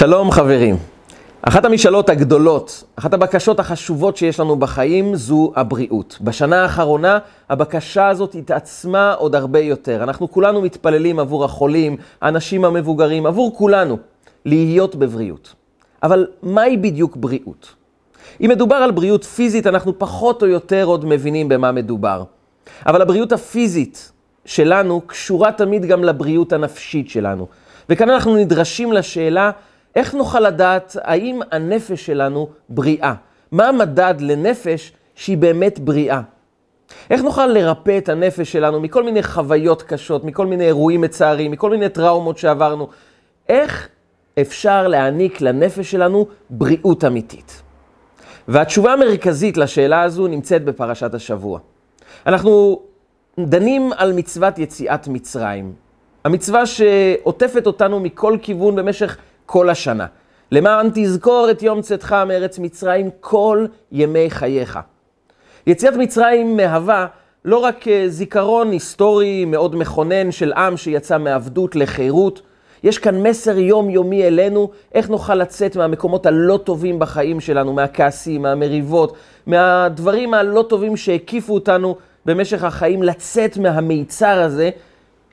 שלום 0.00 0.30
חברים. 0.30 0.76
אחת 1.42 1.64
המשאלות 1.64 2.08
הגדולות, 2.08 2.84
אחת 2.96 3.14
הבקשות 3.14 3.60
החשובות 3.60 4.16
שיש 4.16 4.40
לנו 4.40 4.56
בחיים 4.56 5.16
זו 5.16 5.52
הבריאות. 5.56 6.18
בשנה 6.20 6.62
האחרונה 6.62 7.18
הבקשה 7.50 8.08
הזאת 8.08 8.34
התעצמה 8.34 9.12
עוד 9.12 9.34
הרבה 9.34 9.58
יותר. 9.58 10.02
אנחנו 10.02 10.30
כולנו 10.30 10.62
מתפללים 10.62 11.18
עבור 11.18 11.44
החולים, 11.44 11.96
האנשים 12.20 12.64
המבוגרים, 12.64 13.26
עבור 13.26 13.56
כולנו, 13.56 13.98
להיות 14.44 14.94
בבריאות. 14.94 15.54
אבל 16.02 16.26
מהי 16.42 16.76
בדיוק 16.76 17.16
בריאות? 17.16 17.74
אם 18.40 18.50
מדובר 18.50 18.76
על 18.76 18.90
בריאות 18.90 19.24
פיזית, 19.24 19.66
אנחנו 19.66 19.98
פחות 19.98 20.42
או 20.42 20.48
יותר 20.48 20.84
עוד 20.84 21.04
מבינים 21.04 21.48
במה 21.48 21.72
מדובר. 21.72 22.24
אבל 22.86 23.02
הבריאות 23.02 23.32
הפיזית 23.32 24.12
שלנו 24.44 25.00
קשורה 25.06 25.52
תמיד 25.52 25.84
גם 25.84 26.04
לבריאות 26.04 26.52
הנפשית 26.52 27.10
שלנו. 27.10 27.46
וכאן 27.90 28.10
אנחנו 28.10 28.36
נדרשים 28.36 28.92
לשאלה, 28.92 29.50
איך 29.96 30.14
נוכל 30.14 30.40
לדעת 30.40 30.96
האם 31.02 31.40
הנפש 31.50 32.06
שלנו 32.06 32.48
בריאה? 32.68 33.14
מה 33.52 33.68
המדד 33.68 34.14
לנפש 34.20 34.92
שהיא 35.14 35.38
באמת 35.38 35.78
בריאה? 35.78 36.20
איך 37.10 37.22
נוכל 37.22 37.46
לרפא 37.46 37.98
את 37.98 38.08
הנפש 38.08 38.52
שלנו 38.52 38.80
מכל 38.80 39.02
מיני 39.02 39.22
חוויות 39.22 39.82
קשות, 39.82 40.24
מכל 40.24 40.46
מיני 40.46 40.66
אירועים 40.66 41.00
מצערים, 41.00 41.50
מכל 41.50 41.70
מיני 41.70 41.88
טראומות 41.88 42.38
שעברנו? 42.38 42.88
איך 43.48 43.88
אפשר 44.40 44.88
להעניק 44.88 45.40
לנפש 45.40 45.90
שלנו 45.90 46.26
בריאות 46.50 47.04
אמיתית? 47.04 47.62
והתשובה 48.48 48.92
המרכזית 48.92 49.56
לשאלה 49.56 50.02
הזו 50.02 50.26
נמצאת 50.26 50.64
בפרשת 50.64 51.14
השבוע. 51.14 51.58
אנחנו 52.26 52.80
דנים 53.40 53.92
על 53.96 54.12
מצוות 54.12 54.58
יציאת 54.58 55.08
מצרים. 55.08 55.72
המצווה 56.24 56.66
שעוטפת 56.66 57.66
אותנו 57.66 58.00
מכל 58.00 58.36
כיוון 58.42 58.76
במשך 58.76 59.16
כל 59.52 59.70
השנה. 59.70 60.06
למען 60.52 60.90
תזכור 60.94 61.48
את 61.50 61.62
יום 61.62 61.80
צאתך 61.80 62.12
מארץ 62.12 62.58
מצרים 62.58 63.10
כל 63.20 63.66
ימי 63.92 64.30
חייך. 64.30 64.78
יציאת 65.66 65.94
מצרים 65.94 66.56
מהווה 66.56 67.06
לא 67.44 67.58
רק 67.58 67.84
זיכרון 68.08 68.70
היסטורי 68.70 69.44
מאוד 69.44 69.76
מכונן 69.76 70.32
של 70.32 70.52
עם 70.52 70.76
שיצא 70.76 71.18
מעבדות 71.18 71.76
לחירות, 71.76 72.42
יש 72.82 72.98
כאן 72.98 73.22
מסר 73.22 73.58
יומיומי 73.58 74.24
אלינו, 74.24 74.70
איך 74.94 75.10
נוכל 75.10 75.34
לצאת 75.34 75.76
מהמקומות 75.76 76.26
הלא 76.26 76.60
טובים 76.64 76.98
בחיים 76.98 77.40
שלנו, 77.40 77.72
מהכעסים, 77.72 78.42
מהמריבות, 78.42 79.16
מהדברים 79.46 80.34
הלא 80.34 80.64
טובים 80.68 80.96
שהקיפו 80.96 81.54
אותנו 81.54 81.96
במשך 82.26 82.64
החיים, 82.64 83.02
לצאת 83.02 83.56
מהמיצר 83.56 84.40
הזה 84.40 84.70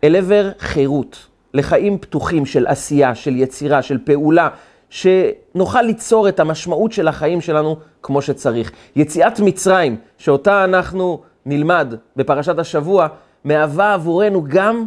אל 0.04 0.16
עבר 0.16 0.50
חירות, 0.60 1.28
לחיים 1.58 1.98
פתוחים 1.98 2.46
של 2.46 2.68
עשייה, 2.68 3.16
של 3.16 3.36
יצירה, 3.36 3.82
של 3.82 3.98
פעולה, 4.04 4.50
שנוכל 4.90 5.82
ליצור 5.82 6.30
את 6.30 6.40
המשמעות 6.40 6.92
של 6.92 7.08
החיים 7.08 7.42
שלנו 7.42 7.76
כמו 8.04 8.22
שצריך. 8.22 8.72
יציאת 8.96 9.40
מצרים, 9.40 9.96
שאותה 10.18 10.64
אנחנו 10.64 11.22
נלמד 11.46 11.94
בפרשת 12.16 12.60
השבוע, 12.60 13.08
מהווה 13.44 13.94
עבורנו 13.94 14.44
גם 14.48 14.86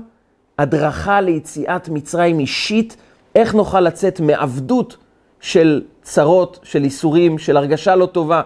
הדרכה 0.58 1.20
ליציאת 1.20 1.88
מצרים 1.88 2.38
אישית, 2.38 2.96
איך 3.34 3.54
נוכל 3.54 3.80
לצאת 3.80 4.20
מעבדות 4.20 4.96
של 5.40 5.82
צרות, 6.02 6.60
של 6.62 6.84
איסורים, 6.84 7.38
של 7.38 7.56
הרגשה 7.56 7.96
לא 7.96 8.06
טובה, 8.06 8.42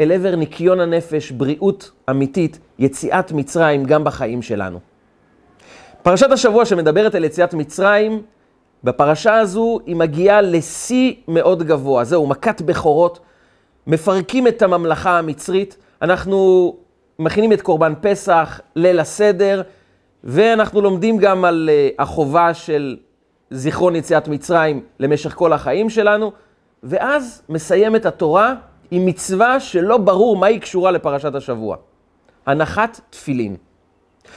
אל 0.00 0.12
עבר 0.12 0.36
ניקיון 0.36 0.80
הנפש, 0.80 1.30
בריאות 1.30 1.90
אמיתית, 2.10 2.58
יציאת 2.78 3.32
מצרים 3.32 3.84
גם 3.84 4.04
בחיים 4.04 4.42
שלנו. 4.42 4.91
פרשת 6.02 6.32
השבוע 6.32 6.64
שמדברת 6.64 7.14
על 7.14 7.24
יציאת 7.24 7.54
מצרים, 7.54 8.22
בפרשה 8.84 9.34
הזו 9.34 9.78
היא 9.86 9.96
מגיעה 9.96 10.40
לשיא 10.40 11.14
מאוד 11.28 11.62
גבוה. 11.62 12.04
זהו, 12.04 12.26
מכת 12.26 12.62
בכורות, 12.62 13.20
מפרקים 13.86 14.48
את 14.48 14.62
הממלכה 14.62 15.18
המצרית, 15.18 15.76
אנחנו 16.02 16.76
מכינים 17.18 17.52
את 17.52 17.62
קורבן 17.62 17.92
פסח, 18.00 18.60
ליל 18.76 19.00
הסדר, 19.00 19.62
ואנחנו 20.24 20.80
לומדים 20.80 21.18
גם 21.18 21.44
על 21.44 21.70
החובה 21.98 22.54
של 22.54 22.96
זיכרון 23.50 23.96
יציאת 23.96 24.28
מצרים 24.28 24.80
למשך 24.98 25.34
כל 25.34 25.52
החיים 25.52 25.90
שלנו, 25.90 26.32
ואז 26.82 27.42
מסיימת 27.48 28.06
התורה 28.06 28.54
עם 28.90 29.06
מצווה 29.06 29.60
שלא 29.60 29.96
ברור 29.96 30.36
מה 30.36 30.46
היא 30.46 30.60
קשורה 30.60 30.90
לפרשת 30.90 31.34
השבוע. 31.34 31.76
הנחת 32.46 33.00
תפילין. 33.10 33.56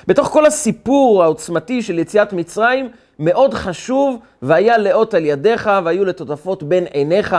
בתוך 0.08 0.28
כל 0.28 0.46
הסיפור 0.46 1.24
העוצמתי 1.24 1.82
של 1.82 2.00
יציאת 2.00 2.34
מצרים, 2.34 2.90
מאוד 3.20 3.54
חשוב, 3.54 4.20
והיה 4.42 4.78
לאות 4.78 5.14
על 5.14 5.26
ידיך, 5.26 5.70
והיו 5.86 6.06
לטוטפות 6.06 6.64
בין 6.64 6.86
עיניך. 6.86 7.36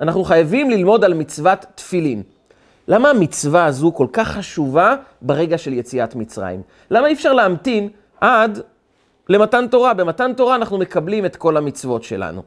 אנחנו 0.00 0.24
חייבים 0.24 0.70
ללמוד 0.70 1.04
על 1.04 1.14
מצוות 1.14 1.66
תפילין. 1.74 2.22
למה 2.88 3.10
המצווה 3.10 3.64
הזו 3.64 3.92
כל 3.94 4.06
כך 4.12 4.28
חשובה 4.28 4.96
ברגע 5.22 5.58
של 5.58 5.72
יציאת 5.72 6.14
מצרים? 6.14 6.62
למה 6.90 7.06
אי 7.06 7.12
אפשר 7.12 7.32
להמתין 7.32 7.88
עד 8.20 8.60
למתן 9.28 9.66
תורה? 9.66 9.94
במתן 9.94 10.32
תורה 10.32 10.54
אנחנו 10.54 10.78
מקבלים 10.78 11.24
את 11.26 11.36
כל 11.36 11.56
המצוות 11.56 12.04
שלנו. 12.04 12.42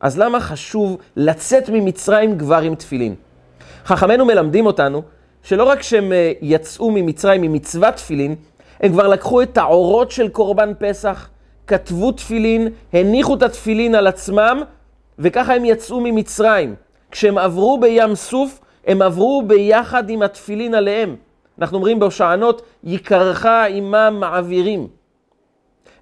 אז 0.00 0.18
למה 0.18 0.40
חשוב 0.40 0.98
לצאת 1.16 1.68
ממצרים 1.68 2.38
כבר 2.38 2.58
עם 2.58 2.74
תפילין? 2.74 3.14
חכמינו 3.84 4.24
מלמדים 4.24 4.66
אותנו 4.66 5.02
שלא 5.42 5.64
רק 5.64 5.82
שהם 5.82 6.12
יצאו 6.40 6.90
ממצרים 6.90 7.42
עם 7.42 7.52
מצוות 7.52 7.94
תפילין, 7.94 8.36
הם 8.80 8.92
כבר 8.92 9.08
לקחו 9.08 9.42
את 9.42 9.58
העורות 9.58 10.10
של 10.10 10.28
קורבן 10.28 10.72
פסח, 10.78 11.28
כתבו 11.66 12.12
תפילין, 12.12 12.68
הניחו 12.92 13.34
את 13.34 13.42
התפילין 13.42 13.94
על 13.94 14.06
עצמם, 14.06 14.62
וככה 15.18 15.54
הם 15.54 15.64
יצאו 15.64 16.00
ממצרים. 16.00 16.74
כשהם 17.10 17.38
עברו 17.38 17.78
בים 17.80 18.14
סוף, 18.14 18.60
הם 18.86 19.02
עברו 19.02 19.42
ביחד 19.46 20.10
עם 20.10 20.22
התפילין 20.22 20.74
עליהם. 20.74 21.16
אנחנו 21.58 21.76
אומרים 21.76 21.98
בהושענות, 21.98 22.62
יקרך 22.84 23.46
עמם 23.46 24.16
מעבירים. 24.20 24.88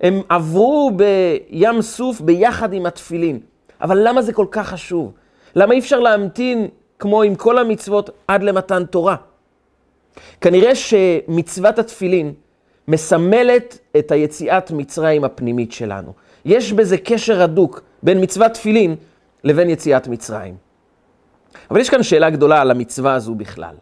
הם 0.00 0.22
עברו 0.28 0.90
בים 0.96 1.82
סוף 1.82 2.20
ביחד 2.20 2.72
עם 2.72 2.86
התפילין. 2.86 3.38
אבל 3.80 4.08
למה 4.08 4.22
זה 4.22 4.32
כל 4.32 4.46
כך 4.50 4.68
חשוב? 4.68 5.12
למה 5.54 5.74
אי 5.74 5.78
אפשר 5.78 6.00
להמתין, 6.00 6.68
כמו 6.98 7.22
עם 7.22 7.34
כל 7.34 7.58
המצוות, 7.58 8.10
עד 8.28 8.42
למתן 8.42 8.84
תורה? 8.84 9.16
כנראה 10.40 10.74
שמצוות 10.74 11.78
התפילין 11.78 12.32
מסמלת 12.88 13.78
את 13.98 14.12
היציאת 14.12 14.70
מצרים 14.70 15.24
הפנימית 15.24 15.72
שלנו. 15.72 16.12
יש 16.44 16.72
בזה 16.72 16.98
קשר 16.98 17.42
הדוק 17.42 17.82
בין 18.02 18.22
מצוות 18.22 18.52
תפילין 18.52 18.96
לבין 19.44 19.70
יציאת 19.70 20.08
מצרים. 20.08 20.56
אבל 21.70 21.80
יש 21.80 21.90
כאן 21.90 22.02
שאלה 22.02 22.30
גדולה 22.30 22.60
על 22.60 22.70
המצווה 22.70 23.14
הזו 23.14 23.34
בכלל. 23.34 23.74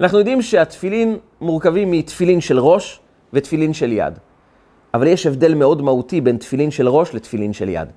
אנחנו 0.00 0.18
יודעים 0.18 0.42
שהתפילין 0.42 1.18
מורכבים 1.40 1.90
מתפילין 1.90 2.40
של 2.40 2.58
ראש 2.58 3.00
ותפילין 3.32 3.72
של 3.72 3.92
יד. 3.92 4.18
אבל 4.94 5.06
יש 5.06 5.26
הבדל 5.26 5.54
מאוד 5.54 5.82
מהותי 5.82 6.20
בין 6.20 6.36
תפילין 6.36 6.70
של 6.70 6.88
ראש 6.88 7.14
לתפילין 7.14 7.52
של 7.52 7.68
יד. 7.68 7.88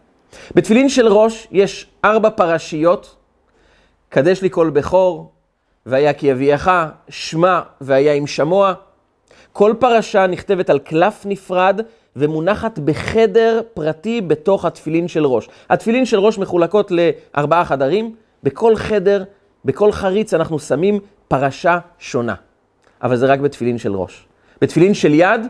בתפילין 0.55 0.89
של 0.89 1.07
ראש 1.07 1.47
יש 1.51 1.89
ארבע 2.05 2.29
פרשיות, 2.29 3.15
קדש 4.09 4.41
לי 4.41 4.49
כל 4.49 4.69
בכור, 4.69 5.31
והיה 5.85 6.13
כי 6.13 6.31
אביאך, 6.31 6.71
שמע 7.09 7.61
והיה 7.81 8.13
עם 8.13 8.27
שמוע. 8.27 8.73
כל 9.53 9.73
פרשה 9.79 10.27
נכתבת 10.27 10.69
על 10.69 10.79
קלף 10.79 11.25
נפרד 11.25 11.81
ומונחת 12.15 12.79
בחדר 12.79 13.61
פרטי 13.73 14.21
בתוך 14.21 14.65
התפילין 14.65 15.07
של 15.07 15.25
ראש. 15.25 15.49
התפילין 15.69 16.05
של 16.05 16.19
ראש 16.19 16.37
מחולקות 16.37 16.91
לארבעה 16.91 17.65
חדרים, 17.65 18.15
בכל 18.43 18.75
חדר, 18.75 19.23
בכל 19.65 19.91
חריץ 19.91 20.33
אנחנו 20.33 20.59
שמים 20.59 20.99
פרשה 21.27 21.79
שונה. 21.99 22.35
אבל 23.03 23.15
זה 23.15 23.25
רק 23.25 23.39
בתפילין 23.39 23.77
של 23.77 23.95
ראש. 23.95 24.25
בתפילין 24.61 24.93
של 24.93 25.13
יד, 25.13 25.41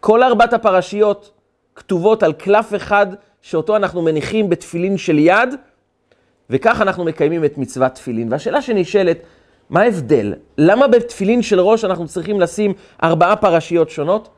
כל 0.00 0.22
ארבעת 0.22 0.52
הפרשיות 0.52 1.30
כתובות 1.74 2.22
על 2.22 2.32
קלף 2.32 2.74
אחד, 2.74 3.06
שאותו 3.42 3.76
אנחנו 3.76 4.02
מניחים 4.02 4.48
בתפילין 4.48 4.98
של 4.98 5.18
יד, 5.18 5.54
וכך 6.50 6.80
אנחנו 6.80 7.04
מקיימים 7.04 7.44
את 7.44 7.58
מצוות 7.58 7.92
תפילין. 7.92 8.32
והשאלה 8.32 8.62
שנשאלת, 8.62 9.18
מה 9.70 9.80
ההבדל? 9.80 10.34
למה 10.58 10.88
בתפילין 10.88 11.42
של 11.42 11.60
ראש 11.60 11.84
אנחנו 11.84 12.08
צריכים 12.08 12.40
לשים 12.40 12.72
ארבעה 13.02 13.36
פרשיות 13.36 13.90
שונות, 13.90 14.28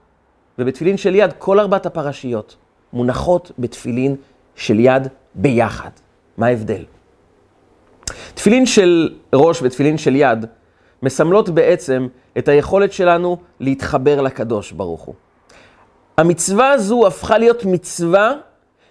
ובתפילין 0.58 0.96
של 0.96 1.14
יד 1.14 1.32
כל 1.38 1.60
ארבעת 1.60 1.86
הפרשיות 1.86 2.56
מונחות 2.92 3.52
בתפילין 3.58 4.16
של 4.56 4.80
יד 4.80 5.08
ביחד? 5.34 5.90
מה 6.36 6.46
ההבדל? 6.46 6.84
תפילין 8.34 8.66
של 8.66 9.14
ראש 9.34 9.62
ותפילין 9.62 9.98
של 9.98 10.16
יד 10.16 10.46
מסמלות 11.02 11.48
בעצם 11.48 12.08
את 12.38 12.48
היכולת 12.48 12.92
שלנו 12.92 13.36
להתחבר 13.60 14.20
לקדוש 14.20 14.72
ברוך 14.72 15.02
הוא. 15.02 15.14
המצווה 16.18 16.70
הזו 16.70 17.06
הפכה 17.06 17.38
להיות 17.38 17.64
מצווה 17.64 18.32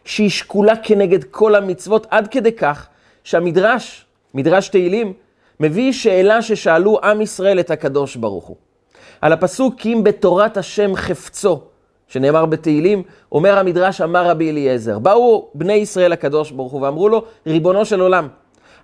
שהיא 0.05 0.29
שקולה 0.29 0.73
כנגד 0.83 1.23
כל 1.23 1.55
המצוות, 1.55 2.07
עד 2.09 2.27
כדי 2.27 2.51
כך 2.51 2.87
שהמדרש, 3.23 4.05
מדרש 4.33 4.69
תהילים, 4.69 5.13
מביא 5.59 5.91
שאלה 5.91 6.41
ששאלו 6.41 6.99
עם 7.03 7.21
ישראל 7.21 7.59
את 7.59 7.71
הקדוש 7.71 8.15
ברוך 8.15 8.45
הוא. 8.45 8.55
על 9.21 9.33
הפסוק, 9.33 9.75
כי 9.77 9.93
אם 9.93 10.03
בתורת 10.03 10.57
השם 10.57 10.95
חפצו, 10.95 11.61
שנאמר 12.07 12.45
בתהילים, 12.45 13.03
אומר 13.31 13.59
המדרש, 13.59 14.01
אמר 14.01 14.29
רבי 14.29 14.51
אליעזר, 14.51 14.99
באו 14.99 15.47
בני 15.53 15.73
ישראל 15.73 16.11
הקדוש 16.11 16.51
ברוך 16.51 16.71
הוא 16.71 16.81
ואמרו 16.81 17.09
לו, 17.09 17.23
ריבונו 17.47 17.85
של 17.85 18.01
עולם, 18.01 18.27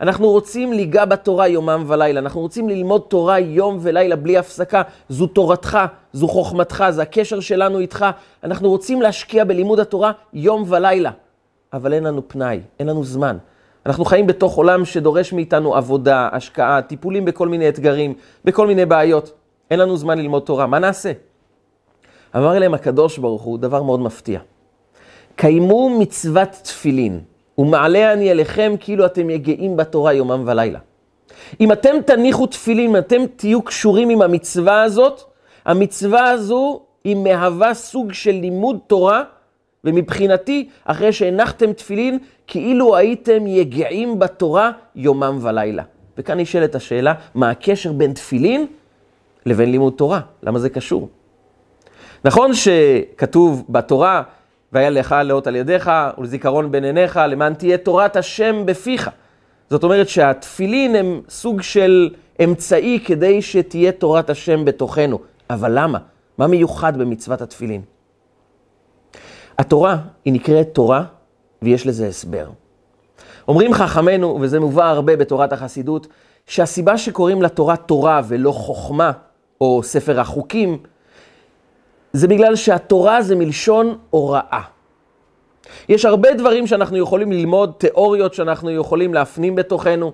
אנחנו 0.02 0.30
רוצים 0.30 0.74
ליגע 0.74 1.06
בתורה 1.06 1.48
יומם 1.48 1.84
ולילה, 1.88 2.20
אנחנו 2.20 2.42
רוצים 2.42 2.70
ללמוד 2.70 3.02
תורה 3.08 3.40
יום 3.40 3.78
ולילה 3.82 4.16
בלי 4.16 4.38
הפסקה, 4.38 4.82
זו 5.10 5.28
תורתך, 5.28 5.80
זו 6.14 6.28
חוכמתך, 6.28 6.86
זה 6.90 7.02
הקשר 7.02 7.40
שלנו 7.40 7.80
איתך, 7.80 8.06
אנחנו 8.44 8.70
רוצים 8.70 9.02
להשקיע 9.02 9.44
בלימוד 9.44 9.80
התורה 9.80 10.12
יום 10.34 10.64
ולילה, 10.68 11.12
אבל 11.74 11.94
אין 11.94 12.04
לנו 12.04 12.28
פנאי, 12.28 12.60
אין 12.80 12.88
לנו 12.88 13.04
זמן. 13.04 13.38
אנחנו 13.86 14.06
חיים 14.06 14.28
בתוך 14.28 14.56
עולם 14.56 14.86
שדורש 14.86 15.34
מאיתנו 15.34 15.76
עבודה, 15.76 16.30
השקעה, 16.32 16.82
טיפולים 16.82 17.26
בכל 17.26 17.48
מיני 17.48 17.70
אתגרים, 17.70 18.14
בכל 18.46 18.68
מיני 18.68 18.86
בעיות. 18.86 19.32
אין 19.72 19.80
לנו 19.80 19.98
זמן 19.98 20.18
ללמוד 20.18 20.44
תורה, 20.44 20.68
מה 20.68 20.80
נעשה? 20.80 21.12
אמר 22.36 22.60
להם 22.60 22.74
הקדוש 22.74 23.18
ברוך 23.18 23.42
הוא 23.42 23.60
דבר 23.60 23.84
מאוד 23.84 24.00
מפתיע. 24.00 24.40
קיימו 25.36 26.00
מצוות 26.00 26.50
תפילין, 26.64 27.20
ומעלה 27.58 28.14
אני 28.14 28.32
אליכם 28.32 28.74
כאילו 28.80 29.06
אתם 29.06 29.30
יגעים 29.30 29.78
בתורה 29.78 30.14
יומם 30.14 30.44
ולילה. 30.48 30.80
אם 31.62 31.72
אתם 31.72 31.96
תניחו 32.06 32.48
תפילין, 32.48 32.90
אם 32.90 32.98
אתם 32.98 33.22
תהיו 33.36 33.62
קשורים 33.62 34.10
עם 34.10 34.22
המצווה 34.22 34.84
הזאת, 34.84 35.22
המצווה 35.66 36.30
הזו 36.30 36.82
היא 37.04 37.16
מהווה 37.16 37.74
סוג 37.74 38.14
של 38.14 38.32
לימוד 38.32 38.78
תורה, 38.88 39.24
ומבחינתי, 39.84 40.70
אחרי 40.86 41.14
שהנחתם 41.14 41.74
תפילין, 41.74 42.20
כאילו 42.48 42.96
הייתם 42.98 43.48
יגעים 43.48 44.20
בתורה 44.20 44.72
יומם 44.96 45.40
ולילה. 45.42 45.84
וכאן 46.18 46.40
נשאלת 46.40 46.76
השאלה, 46.76 47.14
מה 47.36 47.50
הקשר 47.50 47.92
בין 47.92 48.14
תפילין 48.14 48.66
לבין 49.46 49.72
לימוד 49.72 49.94
תורה? 49.94 50.20
למה 50.44 50.60
זה 50.60 50.70
קשור? 50.70 51.10
נכון 52.26 52.52
שכתוב 52.54 53.66
בתורה, 53.70 54.24
והיה 54.74 54.90
לך 54.90 55.16
לאות 55.24 55.48
על 55.48 55.56
ידיך 55.56 55.92
ולזיכרון 56.18 56.72
בין 56.72 56.84
עיניך, 56.84 57.20
למען 57.30 57.54
תהיה 57.54 57.78
תורת 57.78 58.16
השם 58.16 58.66
בפיך. 58.66 59.10
זאת 59.70 59.84
אומרת 59.84 60.10
שהתפילין 60.10 60.96
הם 60.96 61.22
סוג 61.30 61.62
של 61.62 62.10
אמצעי 62.44 63.00
כדי 63.06 63.42
שתהיה 63.42 63.92
תורת 63.92 64.30
השם 64.30 64.66
בתוכנו. 64.66 65.20
אבל 65.50 65.72
למה? 65.80 66.00
מה 66.38 66.48
מיוחד 66.48 66.98
במצוות 66.98 67.42
התפילין? 67.42 67.82
התורה 69.64 69.98
היא 70.26 70.34
נקראת 70.34 70.70
תורה 70.74 71.04
ויש 71.62 71.88
לזה 71.88 72.08
הסבר. 72.08 72.48
אומרים 73.48 73.74
חכמינו, 73.74 74.38
וזה 74.42 74.60
מובא 74.60 74.84
הרבה 74.84 75.16
בתורת 75.16 75.54
החסידות, 75.54 76.08
שהסיבה 76.48 76.98
שקוראים 76.98 77.42
לתורה 77.42 77.76
תורה 77.76 78.22
ולא 78.28 78.52
חוכמה, 78.52 79.12
או 79.62 79.84
ספר 79.84 80.20
החוקים, 80.20 80.78
זה 82.14 82.28
בגלל 82.28 82.56
שהתורה 82.56 83.22
זה 83.22 83.36
מלשון 83.36 83.98
הוראה. 84.10 84.62
יש 85.90 86.06
הרבה 86.06 86.34
דברים 86.34 86.68
שאנחנו 86.68 86.98
יכולים 86.98 87.32
ללמוד, 87.32 87.74
תיאוריות 87.78 88.34
שאנחנו 88.34 88.72
יכולים 88.72 89.14
להפנים 89.14 89.56
בתוכנו, 89.56 90.12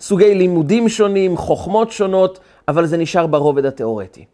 סוגי 0.00 0.34
לימודים 0.34 0.88
שונים, 0.88 1.36
חוכמות 1.36 1.90
שונות, 1.90 2.38
אבל 2.68 2.86
זה 2.86 2.96
נשאר 2.96 3.26
ברובד 3.26 3.66
התיאורטי. 3.66 4.24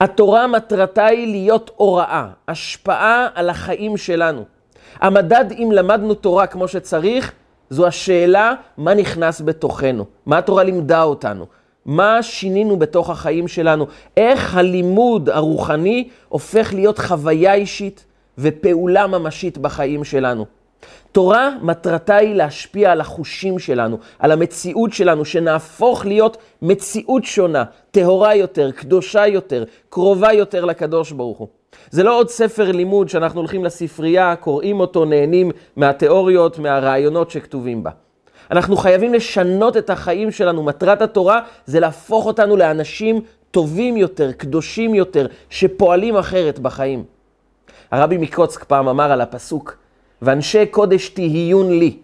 התורה 0.00 0.46
מטרתה 0.46 1.06
היא 1.06 1.26
להיות 1.26 1.70
הוראה, 1.76 2.26
השפעה 2.48 3.28
על 3.34 3.50
החיים 3.50 3.96
שלנו. 3.96 4.44
המדד 5.00 5.44
אם 5.58 5.68
למדנו 5.72 6.14
תורה 6.14 6.46
כמו 6.46 6.68
שצריך, 6.68 7.32
זו 7.70 7.86
השאלה 7.86 8.54
מה 8.76 8.94
נכנס 8.94 9.40
בתוכנו, 9.40 10.04
מה 10.26 10.38
התורה 10.38 10.64
לימדה 10.64 11.02
אותנו, 11.02 11.46
מה 11.86 12.22
שינינו 12.22 12.76
בתוך 12.76 13.10
החיים 13.10 13.48
שלנו, 13.48 13.86
איך 14.16 14.56
הלימוד 14.56 15.30
הרוחני 15.30 16.08
הופך 16.28 16.74
להיות 16.74 16.98
חוויה 16.98 17.54
אישית 17.54 18.04
ופעולה 18.38 19.06
ממשית 19.06 19.58
בחיים 19.58 20.04
שלנו. 20.04 20.46
תורה 21.16 21.50
מטרתה 21.62 22.16
היא 22.16 22.34
להשפיע 22.34 22.92
על 22.92 23.00
החושים 23.00 23.58
שלנו, 23.58 23.98
על 24.18 24.32
המציאות 24.32 24.92
שלנו, 24.92 25.24
שנהפוך 25.24 26.06
להיות 26.06 26.36
מציאות 26.62 27.24
שונה, 27.24 27.64
טהורה 27.90 28.34
יותר, 28.34 28.70
קדושה 28.70 29.26
יותר, 29.26 29.64
קרובה 29.88 30.32
יותר 30.32 30.64
לקדוש 30.64 31.12
ברוך 31.12 31.38
הוא. 31.38 31.48
זה 31.90 32.02
לא 32.02 32.18
עוד 32.18 32.28
ספר 32.28 32.72
לימוד 32.72 33.08
שאנחנו 33.08 33.40
הולכים 33.40 33.64
לספרייה, 33.64 34.36
קוראים 34.36 34.80
אותו, 34.80 35.04
נהנים 35.04 35.50
מהתיאוריות, 35.76 36.58
מהרעיונות 36.58 37.30
שכתובים 37.30 37.82
בה. 37.82 37.90
אנחנו 38.50 38.76
חייבים 38.76 39.14
לשנות 39.14 39.76
את 39.76 39.90
החיים 39.90 40.30
שלנו. 40.30 40.62
מטרת 40.62 41.02
התורה 41.02 41.40
זה 41.66 41.80
להפוך 41.80 42.26
אותנו 42.26 42.56
לאנשים 42.56 43.20
טובים 43.50 43.96
יותר, 43.96 44.32
קדושים 44.32 44.94
יותר, 44.94 45.26
שפועלים 45.50 46.16
אחרת 46.16 46.58
בחיים. 46.58 47.04
הרבי 47.90 48.16
מקוצק 48.18 48.64
פעם 48.64 48.88
אמר 48.88 49.12
על 49.12 49.20
הפסוק, 49.20 49.85
ואנשי 50.22 50.66
קודש 50.66 51.08
תהיון 51.08 51.78
לי. 51.78 51.96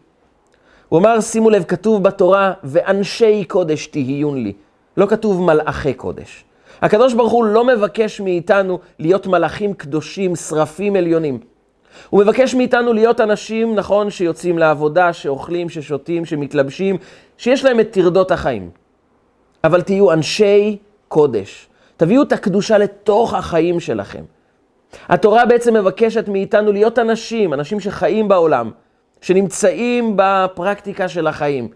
הוא 0.88 0.98
אמר, 0.98 1.20
שימו 1.20 1.50
לב, 1.50 1.64
כתוב 1.64 2.02
בתורה, 2.02 2.52
ואנשי 2.64 3.44
קודש 3.44 3.86
תהיון 3.86 4.42
לי. 4.42 4.52
לא 4.96 5.06
כתוב 5.06 5.42
מלאכי 5.42 5.94
קודש. 5.94 6.44
הקדוש 6.82 7.14
ברוך 7.14 7.32
הוא 7.32 7.44
לא 7.44 7.64
מבקש 7.64 8.20
מאיתנו 8.20 8.78
להיות 8.98 9.26
מלאכים 9.26 9.74
קדושים, 9.74 10.36
שרפים 10.36 10.96
עליונים. 10.96 11.38
הוא 12.10 12.22
מבקש 12.22 12.54
מאיתנו 12.54 12.92
להיות 12.92 13.20
אנשים, 13.20 13.74
נכון, 13.74 14.10
שיוצאים 14.10 14.58
לעבודה, 14.58 15.12
שאוכלים, 15.12 15.68
ששותים, 15.68 16.24
שמתלבשים, 16.24 16.96
שיש 17.38 17.64
להם 17.64 17.80
את 17.80 17.90
טרדות 17.90 18.30
החיים. 18.30 18.70
אבל 19.64 19.82
תהיו 19.82 20.12
אנשי 20.12 20.76
קודש. 21.08 21.68
תביאו 21.96 22.22
את 22.22 22.32
הקדושה 22.32 22.78
לתוך 22.78 23.34
החיים 23.34 23.80
שלכם. 23.80 24.22
התורה 25.08 25.46
בעצם 25.46 25.74
מבקשת 25.74 26.28
מאיתנו 26.28 26.72
להיות 26.72 26.98
אנשים, 26.98 27.54
אנשים 27.54 27.80
שחיים 27.80 28.28
בעולם, 28.28 28.70
שנמצאים 29.20 30.12
בפרקטיקה 30.16 31.08
של 31.08 31.26
החיים, 31.26 31.68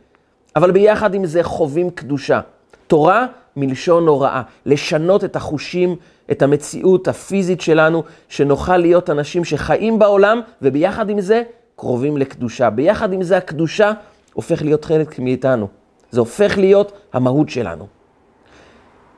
אבל 0.57 0.71
ביחד 0.71 1.15
עם 1.15 1.27
זה 1.27 1.43
חווים 1.43 1.91
קדושה. 1.91 2.41
תורה 2.87 3.27
מלשון 3.57 4.09
הוראה, 4.09 4.43
לשנות 4.67 5.25
את 5.25 5.37
החושים, 5.37 5.97
את 6.31 6.43
המציאות 6.43 7.09
הפיזית 7.09 7.61
שלנו, 7.61 8.03
שנוכל 8.29 8.77
להיות 8.77 9.11
אנשים 9.11 9.45
שחיים 9.45 9.99
בעולם, 9.99 10.41
וביחד 10.63 11.11
עם 11.11 11.21
זה 11.21 11.43
קרובים 11.77 12.17
לקדושה. 12.17 12.71
ביחד 12.71 13.13
עם 13.13 13.23
זה 13.23 13.37
הקדושה 13.37 13.93
הופך 14.35 14.63
להיות 14.63 14.85
חלק 14.85 15.19
מאיתנו. 15.19 15.69
זה 16.11 16.21
הופך 16.21 16.59
להיות 16.59 16.93
המהות 17.13 17.49
שלנו. 17.49 17.87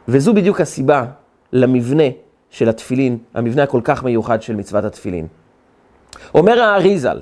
וזו 0.08 0.34
בדיוק 0.34 0.60
הסיבה 0.60 1.04
למבנה 1.52 2.08
של 2.50 2.68
התפילין, 2.68 3.18
המבנה 3.34 3.62
הכל 3.62 3.80
כך 3.84 4.04
מיוחד 4.04 4.42
של 4.42 4.56
מצוות 4.56 4.84
התפילין. 4.84 5.26
אומר 6.34 6.60
האריזל, 6.60 7.20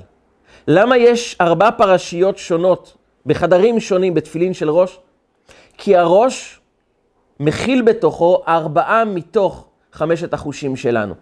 למה 0.67 0.97
יש 0.97 1.37
ארבע 1.41 1.71
פרשיות 1.71 2.37
שונות 2.37 2.97
בחדרים 3.25 3.79
שונים 3.79 4.13
בתפילין 4.13 4.53
של 4.53 4.69
ראש? 4.69 4.99
כי 5.77 5.95
הראש 5.95 6.59
מכיל 7.39 7.81
בתוכו 7.81 8.43
ארבעה 8.47 9.05
מתוך 9.05 9.65
חמשת 9.93 10.33
החושים 10.33 10.75
שלנו. 10.75 11.13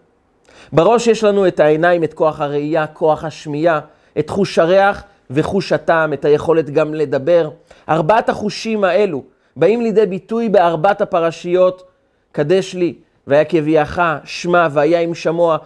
בראש 0.74 1.08
יש 1.08 1.24
לנו 1.24 1.48
את 1.48 1.60
העיניים, 1.60 2.04
את 2.04 2.14
כוח 2.14 2.42
הראייה, 2.42 2.88
כוח 2.88 3.24
השמיעה, 3.24 3.80
את 4.20 4.30
חוש 4.30 4.60
הריח 4.60 5.04
וחוש 5.30 5.72
הטעם, 5.72 6.14
את 6.14 6.26
היכולת 6.26 6.70
גם 6.70 6.94
לדבר. 6.94 7.50
ארבעת 7.90 8.30
החושים 8.30 8.84
האלו 8.84 9.24
באים 9.56 9.82
לידי 9.82 10.06
ביטוי 10.06 10.50
בארבעת 10.50 11.02
הפרשיות, 11.02 11.84
קדש 12.32 12.74
לי, 12.74 12.94
והיה 13.28 13.46
כביאך, 13.46 14.02
שמע, 14.24 14.68
והיה 14.72 15.02
עם 15.02 15.16
שמוע. 15.16 15.58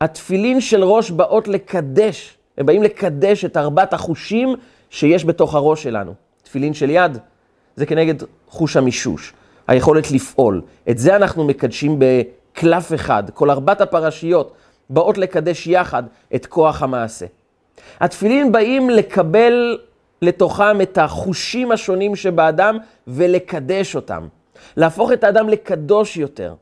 התפילין 0.00 0.60
של 0.60 0.84
ראש 0.84 1.10
באות 1.10 1.48
לקדש, 1.48 2.36
הם 2.58 2.66
באים 2.66 2.82
לקדש 2.82 3.44
את 3.44 3.56
ארבעת 3.56 3.92
החושים 3.92 4.56
שיש 4.90 5.24
בתוך 5.24 5.54
הראש 5.54 5.82
שלנו. 5.82 6.14
תפילין 6.42 6.74
של 6.74 6.90
יד, 6.90 7.18
זה 7.76 7.86
כנגד 7.86 8.14
חוש 8.48 8.76
המישוש, 8.76 9.32
היכולת 9.68 10.10
לפעול. 10.10 10.62
את 10.90 10.98
זה 10.98 11.16
אנחנו 11.16 11.44
מקדשים 11.44 11.98
בקלף 11.98 12.94
אחד. 12.94 13.22
כל 13.34 13.50
ארבעת 13.50 13.80
הפרשיות 13.80 14.52
באות 14.90 15.18
לקדש 15.18 15.66
יחד 15.66 16.02
את 16.34 16.46
כוח 16.46 16.82
המעשה. 16.82 17.26
התפילין 18.00 18.52
באים 18.52 18.90
לקבל 18.90 19.78
לתוכם 20.22 20.80
את 20.80 20.98
החושים 20.98 21.72
השונים 21.72 22.16
שבאדם 22.16 22.78
ולקדש 23.06 23.96
אותם. 23.96 24.28
להפוך 24.76 25.12
את 25.12 25.24
האדם 25.24 25.48
לקדוש 25.48 26.16
יותר. 26.16 26.54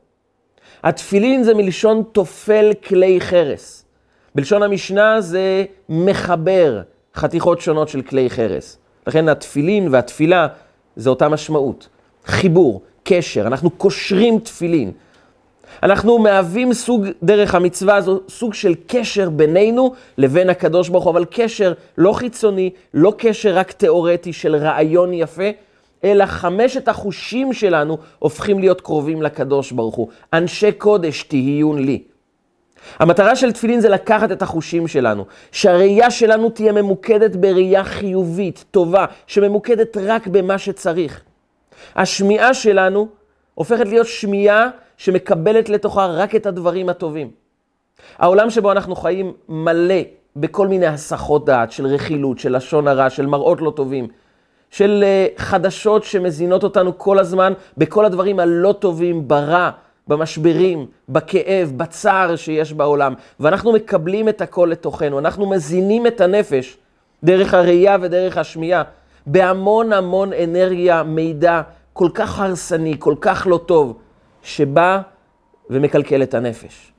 התפילין 0.83 1.43
זה 1.43 1.53
מלשון 1.53 2.03
תופל 2.11 2.71
כלי 2.87 3.21
חרס. 3.21 3.85
בלשון 4.35 4.63
המשנה 4.63 5.21
זה 5.21 5.65
מחבר 5.89 6.81
חתיכות 7.15 7.61
שונות 7.61 7.89
של 7.89 8.01
כלי 8.01 8.29
חרס. 8.29 8.77
לכן 9.07 9.29
התפילין 9.29 9.87
והתפילה 9.91 10.47
זה 10.95 11.09
אותה 11.09 11.29
משמעות. 11.29 11.87
חיבור, 12.25 12.81
קשר, 13.03 13.47
אנחנו 13.47 13.69
קושרים 13.69 14.39
תפילין. 14.39 14.91
אנחנו 15.83 16.19
מהווים 16.19 16.73
סוג, 16.73 17.05
דרך 17.23 17.55
המצווה 17.55 17.95
הזו, 17.95 18.19
סוג 18.29 18.53
של 18.53 18.75
קשר 18.87 19.29
בינינו 19.29 19.93
לבין 20.17 20.49
הקדוש 20.49 20.89
ברוך 20.89 21.03
הוא, 21.03 21.11
אבל 21.11 21.25
קשר 21.31 21.73
לא 21.97 22.13
חיצוני, 22.13 22.69
לא 22.93 23.13
קשר 23.17 23.55
רק 23.55 23.71
תיאורטי 23.71 24.33
של 24.33 24.55
רעיון 24.55 25.13
יפה, 25.13 25.49
אלא 26.03 26.25
חמשת 26.25 26.87
החושים 26.87 27.53
שלנו 27.53 27.97
הופכים 28.19 28.59
להיות 28.59 28.81
קרובים 28.81 29.21
לקדוש 29.21 29.71
ברוך 29.71 29.95
הוא. 29.95 30.07
אנשי 30.33 30.71
קודש 30.71 31.23
תהיון 31.23 31.79
לי. 31.79 32.03
המטרה 32.99 33.35
של 33.35 33.51
תפילין 33.51 33.79
זה 33.79 33.89
לקחת 33.89 34.31
את 34.31 34.41
החושים 34.41 34.87
שלנו, 34.87 35.25
שהראייה 35.51 36.11
שלנו 36.11 36.49
תהיה 36.49 36.71
ממוקדת 36.71 37.35
בראייה 37.35 37.83
חיובית, 37.83 38.65
טובה, 38.71 39.05
שממוקדת 39.27 39.97
רק 39.97 40.27
במה 40.27 40.57
שצריך. 40.57 41.21
השמיעה 41.95 42.53
שלנו 42.53 43.07
הופכת 43.55 43.87
להיות 43.87 44.07
שמיעה 44.07 44.69
שמקבלת 44.97 45.69
לתוכה 45.69 46.05
רק 46.05 46.35
את 46.35 46.45
הדברים 46.45 46.89
הטובים. 46.89 47.31
העולם 48.17 48.49
שבו 48.49 48.71
אנחנו 48.71 48.95
חיים 48.95 49.33
מלא 49.49 50.01
בכל 50.35 50.67
מיני 50.67 50.87
הסחות 50.87 51.45
דעת 51.45 51.71
של 51.71 51.85
רכילות, 51.85 52.39
של 52.39 52.55
לשון 52.55 52.87
הרע, 52.87 53.09
של 53.09 53.25
מראות 53.25 53.61
לא 53.61 53.73
טובים, 53.75 54.07
של 54.71 55.03
אה, 55.03 55.27
חדשות 55.37 56.03
שמזינות 56.03 56.63
אותנו 56.63 56.97
כל 56.97 57.19
הזמן 57.19 57.53
בכל 57.77 58.05
הדברים 58.05 58.39
הלא 58.39 58.75
טובים, 58.79 59.27
ברע, 59.27 59.69
במשברים, 60.07 60.85
בכאב, 61.09 61.73
בצער 61.77 62.35
שיש 62.35 62.73
בעולם, 62.73 63.13
ואנחנו 63.39 63.73
מקבלים 63.73 64.29
את 64.29 64.41
הכל 64.41 64.69
לתוכנו, 64.71 65.19
אנחנו 65.19 65.49
מזינים 65.49 66.07
את 66.07 66.21
הנפש 66.21 66.77
דרך 67.23 67.53
הראייה 67.53 67.97
ודרך 68.01 68.37
השמיעה, 68.37 68.83
בהמון 69.25 69.93
המון 69.93 70.33
אנרגיה, 70.33 71.03
מידע 71.03 71.61
כל 71.93 72.09
כך 72.13 72.39
הרסני, 72.39 72.95
כל 72.99 73.15
כך 73.21 73.47
לא 73.49 73.59
טוב, 73.65 73.97
שבא 74.43 75.01
ומקלקל 75.69 76.23
את 76.23 76.33
הנפש. 76.33 76.91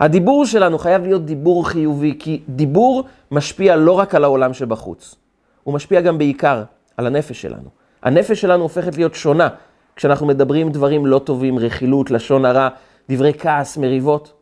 הדיבור 0.00 0.46
שלנו 0.46 0.78
חייב 0.78 1.02
להיות 1.02 1.24
דיבור 1.24 1.68
חיובי, 1.68 2.16
כי 2.18 2.40
דיבור 2.48 3.04
משפיע 3.30 3.76
לא 3.76 3.92
רק 3.92 4.14
על 4.14 4.24
העולם 4.24 4.54
שבחוץ, 4.54 5.16
הוא 5.64 5.74
משפיע 5.74 6.00
גם 6.00 6.18
בעיקר 6.18 6.62
על 7.00 7.06
הנפש 7.06 7.42
שלנו. 7.42 7.68
הנפש 8.02 8.40
שלנו 8.40 8.62
הופכת 8.62 8.96
להיות 8.96 9.14
שונה 9.14 9.48
כשאנחנו 9.96 10.26
מדברים 10.26 10.70
דברים 10.70 11.06
לא 11.06 11.18
טובים, 11.18 11.58
רכילות, 11.58 12.10
לשון 12.10 12.44
הרע, 12.44 12.68
דברי 13.08 13.32
כעס, 13.38 13.76
מריבות. 13.76 14.32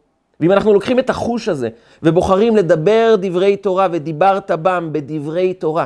ואם 0.41 0.53
אנחנו 0.53 0.73
לוקחים 0.73 0.99
את 0.99 1.11
החוש 1.11 1.49
הזה 1.49 1.69
ובוחרים 2.03 2.57
לדבר 2.57 3.15
דברי 3.21 3.57
תורה 3.57 3.89
ודיברת 3.93 4.51
בם 4.51 4.89
בדברי 4.93 5.55
תורה, 5.55 5.85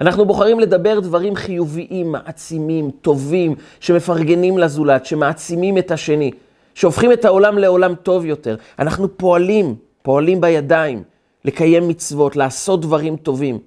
אנחנו 0.00 0.24
בוחרים 0.24 0.60
לדבר 0.60 1.00
דברים 1.00 1.34
חיוביים, 1.34 2.12
מעצימים, 2.12 2.90
טובים, 2.90 3.54
שמפרגנים 3.80 4.58
לזולת, 4.58 5.06
שמעצימים 5.06 5.78
את 5.78 5.90
השני, 5.90 6.30
שהופכים 6.74 7.12
את 7.12 7.24
העולם 7.24 7.58
לעולם 7.58 7.94
טוב 7.94 8.24
יותר. 8.24 8.56
אנחנו 8.78 9.18
פועלים, 9.18 9.74
פועלים 10.02 10.40
בידיים, 10.40 11.02
לקיים 11.44 11.88
מצוות, 11.88 12.36
לעשות 12.36 12.80
דברים 12.80 13.16
טובים. 13.16 13.58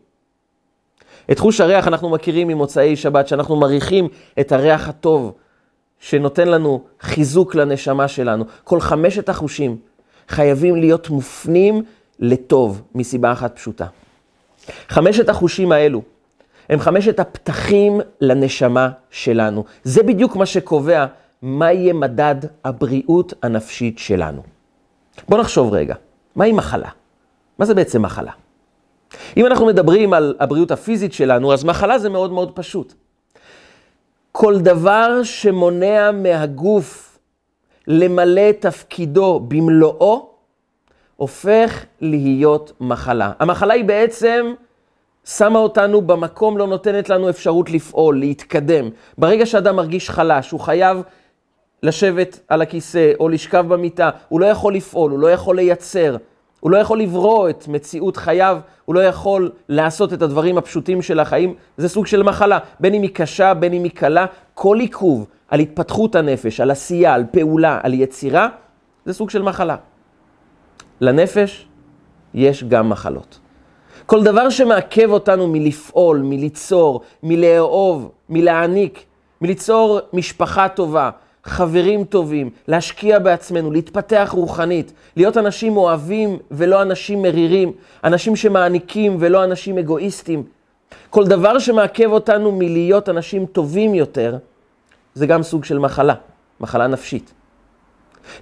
את 1.31 1.39
חוש 1.39 1.61
הריח 1.61 1.87
אנחנו 1.87 2.09
מכירים 2.09 2.47
ממוצאי 2.47 2.95
שבת, 2.95 3.27
שאנחנו 3.27 3.55
מריחים 3.55 4.07
את 4.39 4.51
הריח 4.51 4.89
הטוב, 4.89 5.33
שנותן 5.99 6.47
לנו 6.47 6.83
חיזוק 7.01 7.55
לנשמה 7.55 8.07
שלנו. 8.07 8.45
כל 8.63 8.79
חמשת 8.79 9.29
החושים 9.29 9.77
חייבים 10.27 10.75
להיות 10.75 11.09
מופנים 11.09 11.83
לטוב, 12.19 12.81
מסיבה 12.95 13.31
אחת 13.31 13.55
פשוטה. 13.55 13.85
חמשת 14.89 15.29
החושים 15.29 15.71
האלו 15.71 16.01
הם 16.69 16.79
חמשת 16.79 17.19
הפתחים 17.19 18.01
לנשמה 18.21 18.89
שלנו. 19.09 19.63
זה 19.83 20.03
בדיוק 20.03 20.35
מה 20.35 20.45
שקובע 20.45 21.05
מה 21.41 21.71
יהיה 21.71 21.93
מדד 21.93 22.35
הבריאות 22.63 23.33
הנפשית 23.43 23.99
שלנו. 23.99 24.41
בואו 25.29 25.41
נחשוב 25.41 25.73
רגע, 25.73 25.95
מהי 26.35 26.51
מחלה? 26.51 26.89
מה 27.59 27.65
זה 27.65 27.73
בעצם 27.73 28.01
מחלה? 28.01 28.31
אם 29.37 29.45
אנחנו 29.45 29.65
מדברים 29.65 30.13
על 30.13 30.35
הבריאות 30.39 30.71
הפיזית 30.71 31.13
שלנו, 31.13 31.53
אז 31.53 31.63
מחלה 31.63 31.99
זה 31.99 32.09
מאוד 32.09 32.31
מאוד 32.31 32.51
פשוט. 32.55 32.93
כל 34.31 34.59
דבר 34.59 35.23
שמונע 35.23 36.11
מהגוף 36.11 37.19
למלא 37.87 38.51
תפקידו 38.51 39.39
במלואו, 39.47 40.29
הופך 41.15 41.85
להיות 42.01 42.71
מחלה. 42.79 43.31
המחלה 43.39 43.73
היא 43.73 43.85
בעצם 43.85 44.53
שמה 45.25 45.59
אותנו 45.59 46.01
במקום, 46.01 46.57
לא 46.57 46.67
נותנת 46.67 47.09
לנו 47.09 47.29
אפשרות 47.29 47.69
לפעול, 47.69 48.19
להתקדם. 48.19 48.89
ברגע 49.17 49.45
שאדם 49.45 49.75
מרגיש 49.75 50.09
חלש, 50.09 50.51
הוא 50.51 50.59
חייב 50.59 51.01
לשבת 51.83 52.39
על 52.47 52.61
הכיסא 52.61 53.11
או 53.19 53.29
לשכב 53.29 53.65
במיטה, 53.67 54.09
הוא 54.29 54.39
לא 54.39 54.45
יכול 54.45 54.75
לפעול, 54.75 55.11
הוא 55.11 55.19
לא 55.19 55.31
יכול 55.31 55.55
לייצר, 55.55 56.15
הוא 56.59 56.71
לא 56.71 56.77
יכול 56.77 56.99
לברוא 56.99 57.49
את 57.49 57.67
מציאות 57.67 58.17
חייו, 58.17 58.57
הוא 58.85 58.95
לא 58.95 58.99
יכול 58.99 59.51
לעשות 59.69 60.13
את 60.13 60.21
הדברים 60.21 60.57
הפשוטים 60.57 61.01
של 61.01 61.19
החיים, 61.19 61.55
זה 61.77 61.89
סוג 61.89 62.07
של 62.07 62.23
מחלה, 62.23 62.59
בין 62.79 62.93
אם 62.93 63.01
היא 63.01 63.09
קשה, 63.13 63.53
בין 63.53 63.73
אם 63.73 63.83
היא 63.83 63.91
קלה, 63.91 64.25
כל 64.53 64.79
עיכוב 64.79 65.27
על 65.47 65.59
התפתחות 65.59 66.15
הנפש, 66.15 66.59
על 66.59 66.71
עשייה, 66.71 67.13
על 67.13 67.23
פעולה, 67.31 67.79
על 67.83 67.93
יצירה, 67.93 68.47
זה 69.05 69.13
סוג 69.13 69.29
של 69.29 69.41
מחלה. 69.41 69.75
לנפש 71.01 71.67
יש 72.33 72.63
גם 72.63 72.89
מחלות. 72.89 73.39
כל 74.05 74.23
דבר 74.23 74.49
שמעכב 74.49 75.11
אותנו 75.11 75.47
מלפעול, 75.47 76.21
מליצור, 76.23 77.01
מלאהוב, 77.23 78.11
מלהעניק, 78.29 79.03
מליצור 79.41 79.99
משפחה 80.13 80.69
טובה, 80.69 81.09
חברים 81.47 82.03
טובים, 82.03 82.49
להשקיע 82.67 83.19
בעצמנו, 83.19 83.71
להתפתח 83.71 84.29
רוחנית, 84.33 84.93
להיות 85.15 85.37
אנשים 85.37 85.77
אוהבים 85.77 86.37
ולא 86.51 86.81
אנשים 86.81 87.21
מרירים, 87.21 87.71
אנשים 88.03 88.35
שמעניקים 88.35 89.17
ולא 89.19 89.43
אנשים 89.43 89.77
אגואיסטים. 89.77 90.43
כל 91.09 91.27
דבר 91.27 91.59
שמעכב 91.59 92.11
אותנו 92.11 92.51
מלהיות 92.51 93.09
אנשים 93.09 93.45
טובים 93.45 93.95
יותר, 93.95 94.37
זה 95.13 95.27
גם 95.27 95.43
סוג 95.43 95.65
של 95.65 95.79
מחלה, 95.79 96.13
מחלה 96.59 96.87
נפשית. 96.87 97.33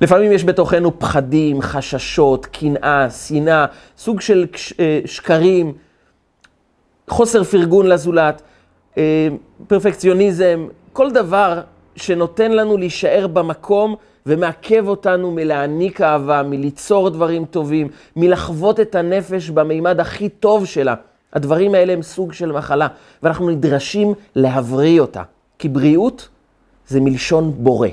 לפעמים 0.01 0.31
יש 0.31 0.43
בתוכנו 0.43 0.99
פחדים, 0.99 1.61
חששות, 1.61 2.45
קנאה, 2.45 3.09
שנאה, 3.09 3.65
סוג 3.97 4.21
של 4.21 4.45
אה, 4.79 4.99
שקרים, 5.05 5.73
חוסר 7.09 7.43
פרגון 7.43 7.87
לזולת, 7.87 8.41
אה, 8.97 9.27
פרפקציוניזם, 9.67 10.67
כל 10.93 11.11
דבר 11.11 11.61
שנותן 11.95 12.51
לנו 12.51 12.77
להישאר 12.77 13.27
במקום 13.27 13.95
ומעכב 14.25 14.87
אותנו 14.87 15.31
מלהעניק 15.31 16.01
אהבה, 16.01 16.43
מליצור 16.43 17.09
דברים 17.09 17.45
טובים, 17.45 17.87
מלחוות 18.15 18.79
את 18.79 18.95
הנפש 18.95 19.49
במימד 19.49 19.99
הכי 19.99 20.29
טוב 20.29 20.65
שלה. 20.65 20.95
הדברים 21.33 21.75
האלה 21.75 21.93
הם 21.93 22.01
סוג 22.01 22.33
של 22.33 22.51
מחלה, 22.51 22.87
ואנחנו 23.23 23.49
נדרשים 23.49 24.13
להבריא 24.35 25.01
אותה, 25.01 25.23
כי 25.59 25.69
בריאות 25.69 26.29
זה 26.87 27.01
מלשון 27.01 27.51
בורא. 27.57 27.87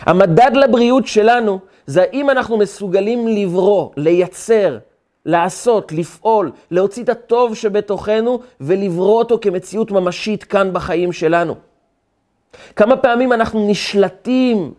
המדד 0.00 0.50
לבריאות 0.54 1.06
שלנו 1.06 1.58
זה 1.86 2.02
האם 2.02 2.30
אנחנו 2.30 2.56
מסוגלים 2.56 3.28
לברוא, 3.28 3.90
לייצר, 3.96 4.78
לעשות, 5.26 5.92
לפעול, 5.92 6.50
להוציא 6.70 7.02
את 7.02 7.08
הטוב 7.08 7.54
שבתוכנו 7.54 8.40
ולברוא 8.60 9.18
אותו 9.18 9.38
כמציאות 9.40 9.90
ממשית 9.90 10.44
כאן 10.44 10.72
בחיים 10.72 11.12
שלנו. 11.12 11.54
כמה 12.76 12.96
פעמים 12.96 13.32
אנחנו 13.32 13.68
נשלטים 13.68 14.72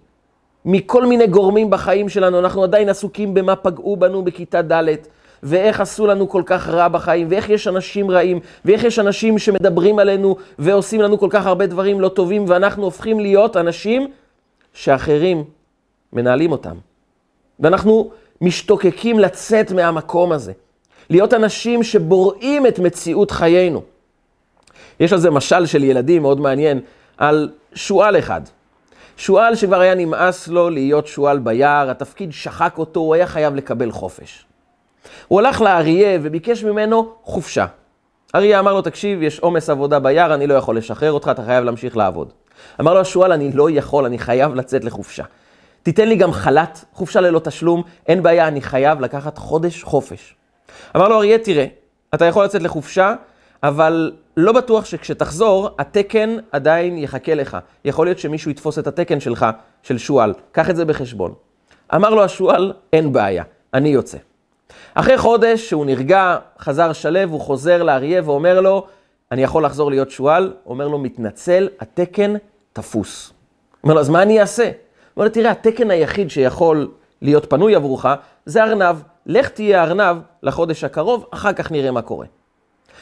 מכל 0.65 1.05
מיני 1.05 1.27
גורמים 1.27 1.69
בחיים 1.69 2.09
שלנו, 2.09 2.39
אנחנו 2.39 2.63
עדיין 2.63 2.89
עסוקים 2.89 3.33
במה 3.33 3.55
פגעו 3.55 3.97
בנו 3.97 4.23
בכיתה 4.23 4.61
ד', 4.61 4.95
ואיך 5.43 5.81
עשו 5.81 6.07
לנו 6.07 6.29
כל 6.29 6.43
כך 6.45 6.69
רע 6.69 6.87
בחיים, 6.87 7.27
ואיך 7.29 7.49
יש 7.49 7.67
אנשים 7.67 8.11
רעים, 8.11 8.39
ואיך 8.65 8.83
יש 8.83 8.99
אנשים 8.99 9.39
שמדברים 9.39 9.99
עלינו 9.99 10.35
ועושים 10.59 11.01
לנו 11.01 11.19
כל 11.19 11.27
כך 11.29 11.45
הרבה 11.45 11.65
דברים 11.65 12.01
לא 12.01 12.09
טובים, 12.09 12.45
ואנחנו 12.47 12.83
הופכים 12.83 13.19
להיות 13.19 13.57
אנשים 13.57 14.11
שאחרים 14.73 15.43
מנהלים 16.13 16.51
אותם. 16.51 16.75
ואנחנו 17.59 18.11
משתוקקים 18.41 19.19
לצאת 19.19 19.71
מהמקום 19.71 20.31
הזה, 20.31 20.51
להיות 21.09 21.33
אנשים 21.33 21.83
שבוראים 21.83 22.67
את 22.67 22.79
מציאות 22.79 23.31
חיינו. 23.31 23.81
יש 24.99 25.13
על 25.13 25.19
זה 25.19 25.31
משל 25.31 25.65
של 25.65 25.83
ילדים 25.83 26.21
מאוד 26.21 26.39
מעניין 26.39 26.79
על 27.21 27.49
שועל 27.73 28.19
אחד. 28.19 28.41
שועל 29.17 29.55
שכבר 29.55 29.79
היה 29.79 29.95
נמאס 29.95 30.47
לו 30.47 30.69
להיות 30.69 31.07
שועל 31.07 31.39
ביער, 31.39 31.89
התפקיד 31.89 32.33
שחק 32.33 32.77
אותו, 32.77 32.99
הוא 32.99 33.15
היה 33.15 33.27
חייב 33.27 33.55
לקבל 33.55 33.91
חופש. 33.91 34.45
הוא 35.27 35.39
הלך 35.39 35.61
לאריה 35.61 36.19
וביקש 36.21 36.63
ממנו 36.63 37.13
חופשה. 37.23 37.65
אריה 38.35 38.59
אמר 38.59 38.73
לו, 38.73 38.81
תקשיב, 38.81 39.21
יש 39.21 39.39
עומס 39.39 39.69
עבודה 39.69 39.99
ביער, 39.99 40.33
אני 40.33 40.47
לא 40.47 40.53
יכול 40.53 40.77
לשחרר 40.77 41.11
אותך, 41.11 41.31
אתה 41.31 41.43
חייב 41.43 41.63
להמשיך 41.63 41.97
לעבוד. 41.97 42.33
אמר 42.79 42.93
לו 42.93 42.99
השועל, 42.99 43.31
אני 43.31 43.51
לא 43.53 43.69
יכול, 43.71 44.05
אני 44.05 44.19
חייב 44.19 44.55
לצאת 44.55 44.83
לחופשה. 44.83 45.23
תיתן 45.83 46.07
לי 46.07 46.15
גם 46.15 46.31
חל"ת, 46.31 46.85
חופשה 46.93 47.21
ללא 47.21 47.39
תשלום, 47.39 47.83
אין 48.07 48.23
בעיה, 48.23 48.47
אני 48.47 48.61
חייב 48.61 49.01
לקחת 49.01 49.37
חודש 49.37 49.83
חופש. 49.83 50.35
אמר 50.95 51.07
לו 51.07 51.17
אריה, 51.17 51.37
תראה, 51.37 51.65
אתה 52.13 52.25
יכול 52.25 52.45
לצאת 52.45 52.61
לחופשה, 52.61 53.13
אבל 53.63 54.11
לא 54.37 54.51
בטוח 54.51 54.85
שכשתחזור, 54.85 55.69
התקן 55.79 56.37
עדיין 56.51 56.97
יחכה 56.97 57.35
לך. 57.35 57.57
יכול 57.85 58.07
להיות 58.07 58.19
שמישהו 58.19 58.51
יתפוס 58.51 58.79
את 58.79 58.87
התקן 58.87 59.19
שלך, 59.19 59.45
של 59.83 59.97
שועל. 59.97 60.33
קח 60.51 60.69
את 60.69 60.75
זה 60.75 60.85
בחשבון. 60.85 61.33
אמר 61.95 62.09
לו 62.09 62.23
השועל, 62.23 62.73
אין 62.93 63.13
בעיה, 63.13 63.43
אני 63.73 63.89
יוצא. 63.89 64.17
אחרי 64.93 65.17
חודש 65.17 65.69
שהוא 65.69 65.85
נרגע, 65.85 66.37
חזר 66.59 66.93
שלו, 66.93 67.19
הוא 67.29 67.41
חוזר 67.41 67.83
לאריה 67.83 68.21
ואומר 68.25 68.61
לו, 68.61 68.87
אני 69.31 69.43
יכול 69.43 69.65
לחזור 69.65 69.89
להיות 69.89 70.11
שועל? 70.11 70.53
אומר 70.65 70.87
לו, 70.87 70.99
מתנצל, 70.99 71.69
התקן 71.79 72.33
תפוס. 72.73 73.33
אומר 73.83 73.93
לו, 73.93 73.99
אז 73.99 74.09
מה 74.09 74.21
אני 74.21 74.41
אעשה? 74.41 74.71
אומר 75.17 75.27
לו, 75.27 75.33
תראה, 75.33 75.51
התקן 75.51 75.91
היחיד 75.91 76.29
שיכול 76.29 76.91
להיות 77.21 77.49
פנוי 77.49 77.75
עבורך, 77.75 78.05
זה 78.45 78.63
ארנב. 78.63 78.95
לך 79.25 79.49
תהיה 79.49 79.83
ארנב 79.83 80.17
לחודש 80.43 80.83
הקרוב, 80.83 81.25
אחר 81.31 81.53
כך 81.53 81.71
נראה 81.71 81.91
מה 81.91 82.01
קורה. 82.01 82.25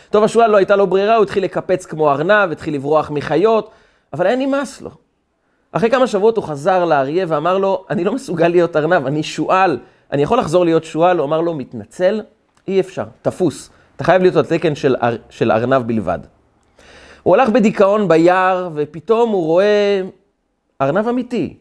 טוב, 0.09 0.23
השועל 0.23 0.51
לא 0.51 0.57
הייתה 0.57 0.75
לו 0.75 0.87
ברירה, 0.87 1.15
הוא 1.15 1.23
התחיל 1.23 1.43
לקפץ 1.43 1.85
כמו 1.85 2.11
ארנב, 2.11 2.51
התחיל 2.51 2.73
לברוח 2.73 3.11
מחיות, 3.11 3.69
אבל 4.13 4.27
היה 4.27 4.35
נמאס 4.35 4.81
לו. 4.81 4.89
אחרי 5.71 5.89
כמה 5.89 6.07
שבועות 6.07 6.37
הוא 6.37 6.43
חזר 6.43 6.85
לאריה 6.85 7.25
ואמר 7.27 7.57
לו, 7.57 7.85
אני 7.89 8.03
לא 8.03 8.13
מסוגל 8.13 8.47
להיות 8.47 8.75
ארנב, 8.75 9.05
אני 9.05 9.23
שועל, 9.23 9.79
אני 10.11 10.21
יכול 10.21 10.39
לחזור 10.39 10.65
להיות 10.65 10.83
שועל? 10.83 11.17
הוא 11.17 11.25
אמר 11.25 11.41
לו, 11.41 11.53
מתנצל, 11.53 12.21
אי 12.67 12.79
אפשר, 12.79 13.03
תפוס. 13.21 13.69
אתה 13.95 14.03
חייב 14.03 14.21
להיות 14.21 14.35
על 14.35 14.45
תקן 14.45 14.75
של, 14.75 14.95
אר, 15.01 15.15
של 15.29 15.51
ארנב 15.51 15.81
בלבד. 15.87 16.19
הוא 17.23 17.35
הלך 17.35 17.49
בדיכאון 17.49 18.07
ביער, 18.07 18.69
ופתאום 18.73 19.29
הוא 19.29 19.45
רואה 19.45 20.01
ארנב 20.81 21.07
אמיתי. 21.07 21.57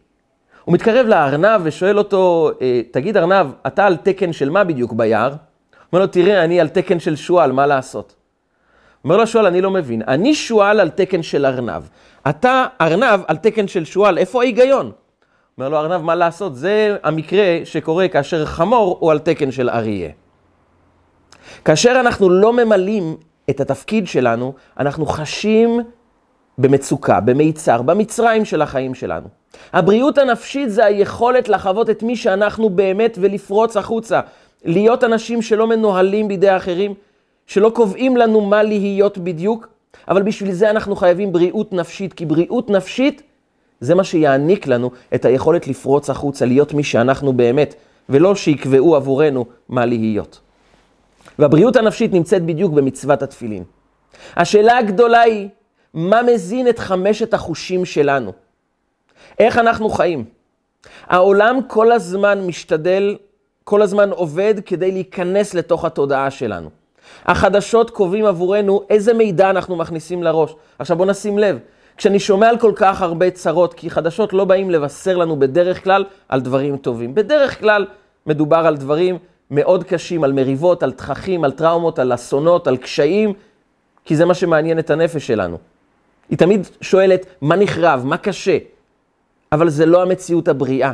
הוא 0.64 0.74
מתקרב 0.74 1.06
לארנב 1.06 1.60
ושואל 1.64 1.98
אותו, 1.98 2.50
אה, 2.60 2.80
תגיד 2.90 3.16
ארנב, 3.16 3.46
אתה 3.66 3.86
על 3.86 3.96
תקן 3.96 4.32
של 4.32 4.50
מה 4.50 4.64
בדיוק 4.64 4.92
ביער? 4.92 5.30
הוא 5.30 5.36
אומר 5.92 6.02
לו, 6.02 6.06
תראה, 6.06 6.44
אני 6.44 6.60
על 6.60 6.68
תקן 6.68 7.00
של 7.00 7.16
שועל, 7.16 7.52
מה 7.52 7.66
לעשות? 7.66 8.14
אומר 9.04 9.16
לו 9.16 9.22
השועל, 9.22 9.46
אני 9.46 9.60
לא 9.60 9.70
מבין. 9.70 10.02
אני 10.08 10.34
שועל 10.34 10.80
על 10.80 10.88
תקן 10.88 11.22
של 11.22 11.46
ארנב. 11.46 11.82
אתה 12.28 12.66
ארנב 12.80 13.20
על 13.28 13.36
תקן 13.36 13.68
של 13.68 13.84
שועל, 13.84 14.18
איפה 14.18 14.42
ההיגיון? 14.42 14.92
אומר 15.58 15.68
לו 15.68 15.76
ארנב, 15.76 16.02
מה 16.02 16.14
לעשות? 16.14 16.56
זה 16.56 16.96
המקרה 17.02 17.60
שקורה 17.64 18.08
כאשר 18.08 18.46
חמור 18.46 18.96
הוא 19.00 19.10
על 19.10 19.18
תקן 19.18 19.50
של 19.50 19.70
אריה. 19.70 20.10
כאשר 21.64 22.00
אנחנו 22.00 22.30
לא 22.30 22.52
ממלאים 22.52 23.16
את 23.50 23.60
התפקיד 23.60 24.06
שלנו, 24.06 24.54
אנחנו 24.78 25.06
חשים 25.06 25.80
במצוקה, 26.58 27.20
במיצר, 27.20 27.82
במצרים 27.82 28.44
של 28.44 28.62
החיים 28.62 28.94
שלנו. 28.94 29.28
הבריאות 29.72 30.18
הנפשית 30.18 30.70
זה 30.70 30.84
היכולת 30.84 31.48
לחוות 31.48 31.90
את 31.90 32.02
מי 32.02 32.16
שאנחנו 32.16 32.70
באמת 32.70 33.18
ולפרוץ 33.20 33.76
החוצה. 33.76 34.20
להיות 34.64 35.04
אנשים 35.04 35.42
שלא 35.42 35.66
מנוהלים 35.66 36.28
בידי 36.28 36.56
אחרים, 36.56 36.94
שלא 37.48 37.70
קובעים 37.74 38.16
לנו 38.16 38.40
מה 38.40 38.62
להיות 38.62 39.18
בדיוק, 39.18 39.68
אבל 40.08 40.22
בשביל 40.22 40.52
זה 40.52 40.70
אנחנו 40.70 40.96
חייבים 40.96 41.32
בריאות 41.32 41.72
נפשית, 41.72 42.12
כי 42.12 42.26
בריאות 42.26 42.70
נפשית 42.70 43.22
זה 43.80 43.94
מה 43.94 44.04
שיעניק 44.04 44.66
לנו 44.66 44.90
את 45.14 45.24
היכולת 45.24 45.68
לפרוץ 45.68 46.10
החוצה, 46.10 46.46
להיות 46.46 46.74
מי 46.74 46.84
שאנחנו 46.84 47.32
באמת, 47.32 47.74
ולא 48.08 48.34
שיקבעו 48.34 48.96
עבורנו 48.96 49.46
מה 49.68 49.86
להיות. 49.86 50.40
והבריאות 51.38 51.76
הנפשית 51.76 52.12
נמצאת 52.12 52.42
בדיוק 52.44 52.72
במצוות 52.72 53.22
התפילין. 53.22 53.64
השאלה 54.36 54.78
הגדולה 54.78 55.20
היא, 55.20 55.48
מה 55.94 56.22
מזין 56.22 56.68
את 56.68 56.78
חמשת 56.78 57.34
החושים 57.34 57.84
שלנו? 57.84 58.32
איך 59.38 59.58
אנחנו 59.58 59.90
חיים? 59.90 60.24
העולם 61.06 61.58
כל 61.66 61.92
הזמן 61.92 62.46
משתדל, 62.46 63.16
כל 63.64 63.82
הזמן 63.82 64.10
עובד 64.10 64.54
כדי 64.66 64.92
להיכנס 64.92 65.54
לתוך 65.54 65.84
התודעה 65.84 66.30
שלנו. 66.30 66.77
החדשות 67.26 67.90
קובעים 67.90 68.24
עבורנו 68.24 68.82
איזה 68.90 69.14
מידע 69.14 69.50
אנחנו 69.50 69.76
מכניסים 69.76 70.22
לראש. 70.22 70.54
עכשיו 70.78 70.96
בואו 70.96 71.08
נשים 71.08 71.38
לב, 71.38 71.58
כשאני 71.96 72.18
שומע 72.18 72.48
על 72.48 72.58
כל 72.58 72.72
כך 72.76 73.02
הרבה 73.02 73.30
צרות, 73.30 73.74
כי 73.74 73.90
חדשות 73.90 74.32
לא 74.32 74.44
באים 74.44 74.70
לבשר 74.70 75.16
לנו 75.16 75.38
בדרך 75.38 75.84
כלל 75.84 76.04
על 76.28 76.40
דברים 76.40 76.76
טובים. 76.76 77.14
בדרך 77.14 77.60
כלל 77.60 77.86
מדובר 78.26 78.56
על 78.56 78.76
דברים 78.76 79.18
מאוד 79.50 79.84
קשים, 79.84 80.24
על 80.24 80.32
מריבות, 80.32 80.82
על 80.82 80.92
תככים, 80.92 81.44
על 81.44 81.52
טראומות, 81.52 81.98
על 81.98 82.14
אסונות, 82.14 82.66
על 82.66 82.76
קשיים, 82.76 83.32
כי 84.04 84.16
זה 84.16 84.24
מה 84.24 84.34
שמעניין 84.34 84.78
את 84.78 84.90
הנפש 84.90 85.26
שלנו. 85.26 85.58
היא 86.30 86.38
תמיד 86.38 86.66
שואלת, 86.80 87.26
מה 87.40 87.56
נחרב, 87.56 88.02
מה 88.04 88.16
קשה? 88.16 88.58
אבל 89.52 89.68
זה 89.68 89.86
לא 89.86 90.02
המציאות 90.02 90.48
הבריאה. 90.48 90.92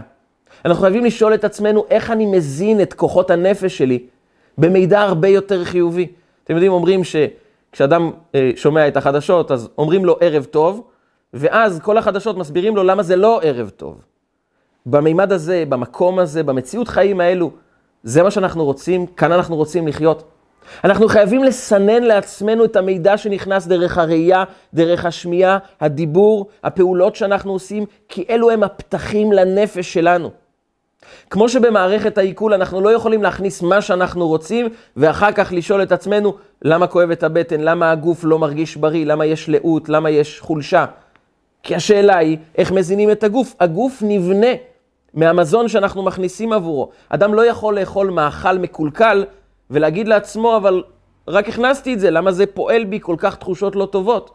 אנחנו 0.64 0.82
חייבים 0.82 1.04
לשאול 1.04 1.34
את 1.34 1.44
עצמנו 1.44 1.84
איך 1.90 2.10
אני 2.10 2.26
מזין 2.26 2.80
את 2.80 2.94
כוחות 2.94 3.30
הנפש 3.30 3.78
שלי 3.78 3.98
במידע 4.58 5.00
הרבה 5.00 5.28
יותר 5.28 5.64
חיובי. 5.64 6.12
אתם 6.44 6.54
יודעים, 6.54 6.72
אומרים 6.72 7.00
שכשאדם 7.04 8.10
אה, 8.34 8.50
שומע 8.56 8.88
את 8.88 8.96
החדשות, 8.96 9.50
אז 9.50 9.68
אומרים 9.78 10.04
לו 10.04 10.16
ערב 10.20 10.44
טוב, 10.44 10.82
ואז 11.34 11.80
כל 11.80 11.98
החדשות 11.98 12.36
מסבירים 12.36 12.76
לו 12.76 12.82
למה 12.82 13.02
זה 13.02 13.16
לא 13.16 13.40
ערב 13.42 13.70
טוב. 13.76 14.00
במימד 14.86 15.32
הזה, 15.32 15.64
במקום 15.68 16.18
הזה, 16.18 16.42
במציאות 16.42 16.88
חיים 16.88 17.20
האלו, 17.20 17.50
זה 18.02 18.22
מה 18.22 18.30
שאנחנו 18.30 18.64
רוצים, 18.64 19.06
כאן 19.06 19.32
אנחנו 19.32 19.56
רוצים 19.56 19.88
לחיות. 19.88 20.24
אנחנו 20.84 21.08
חייבים 21.08 21.44
לסנן 21.44 22.02
לעצמנו 22.02 22.64
את 22.64 22.76
המידע 22.76 23.18
שנכנס 23.18 23.66
דרך 23.66 23.98
הראייה, 23.98 24.44
דרך 24.74 25.04
השמיעה, 25.04 25.58
הדיבור, 25.80 26.46
הפעולות 26.64 27.16
שאנחנו 27.16 27.52
עושים, 27.52 27.86
כי 28.08 28.24
אלו 28.30 28.50
הם 28.50 28.62
הפתחים 28.62 29.32
לנפש 29.32 29.92
שלנו. 29.92 30.30
כמו 31.30 31.48
שבמערכת 31.48 32.18
העיכול 32.18 32.54
אנחנו 32.54 32.80
לא 32.80 32.92
יכולים 32.92 33.22
להכניס 33.22 33.62
מה 33.62 33.82
שאנחנו 33.82 34.28
רוצים, 34.28 34.68
ואחר 34.96 35.32
כך 35.32 35.52
לשאול 35.52 35.82
את 35.82 35.92
עצמנו 35.92 36.34
למה 36.62 36.86
כואבת 36.86 37.22
הבטן, 37.22 37.60
למה 37.60 37.90
הגוף 37.90 38.24
לא 38.24 38.38
מרגיש 38.38 38.76
בריא, 38.76 39.06
למה 39.06 39.26
יש 39.26 39.48
לאות, 39.48 39.88
למה 39.88 40.10
יש 40.10 40.40
חולשה. 40.40 40.84
כי 41.62 41.74
השאלה 41.74 42.16
היא, 42.16 42.38
איך 42.58 42.72
מזינים 42.72 43.10
את 43.10 43.24
הגוף? 43.24 43.54
הגוף 43.60 44.02
נבנה 44.06 44.52
מהמזון 45.14 45.68
שאנחנו 45.68 46.02
מכניסים 46.02 46.52
עבורו. 46.52 46.90
אדם 47.08 47.34
לא 47.34 47.46
יכול 47.46 47.78
לאכול 47.80 48.10
מאכל 48.10 48.58
מקולקל 48.58 49.24
ולהגיד 49.70 50.08
לעצמו, 50.08 50.56
אבל 50.56 50.82
רק 51.28 51.48
הכנסתי 51.48 51.94
את 51.94 52.00
זה, 52.00 52.10
למה 52.10 52.32
זה 52.32 52.46
פועל 52.46 52.84
בי 52.84 52.98
כל 53.02 53.16
כך 53.18 53.36
תחושות 53.36 53.76
לא 53.76 53.86
טובות? 53.86 54.30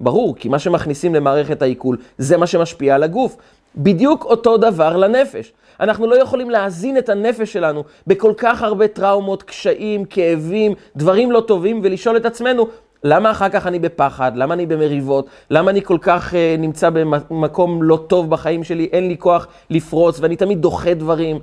ברור, 0.00 0.36
כי 0.36 0.48
מה 0.48 0.58
שמכניסים 0.58 1.14
למערכת 1.14 1.62
העיכול, 1.62 1.96
זה 2.18 2.36
מה 2.36 2.46
שמשפיע 2.46 2.94
על 2.94 3.02
הגוף. 3.02 3.36
בדיוק 3.76 4.24
אותו 4.24 4.56
דבר 4.56 4.96
לנפש. 4.96 5.52
אנחנו 5.80 6.06
לא 6.06 6.22
יכולים 6.22 6.50
להזין 6.50 6.98
את 6.98 7.08
הנפש 7.08 7.52
שלנו 7.52 7.84
בכל 8.06 8.32
כך 8.36 8.62
הרבה 8.62 8.88
טראומות, 8.88 9.42
קשיים, 9.42 10.04
כאבים, 10.04 10.72
דברים 10.96 11.32
לא 11.32 11.40
טובים, 11.40 11.80
ולשאול 11.84 12.16
את 12.16 12.26
עצמנו, 12.26 12.68
למה 13.04 13.30
אחר 13.30 13.48
כך 13.48 13.66
אני 13.66 13.78
בפחד? 13.78 14.32
למה 14.34 14.54
אני 14.54 14.66
במריבות? 14.66 15.26
למה 15.50 15.70
אני 15.70 15.82
כל 15.82 15.98
כך 16.00 16.32
uh, 16.32 16.36
נמצא 16.58 16.90
במקום 16.90 17.82
לא 17.82 18.04
טוב 18.06 18.30
בחיים 18.30 18.64
שלי? 18.64 18.88
אין 18.92 19.08
לי 19.08 19.16
כוח 19.18 19.46
לפרוץ, 19.70 20.20
ואני 20.20 20.36
תמיד 20.36 20.60
דוחה 20.60 20.94
דברים, 20.94 21.38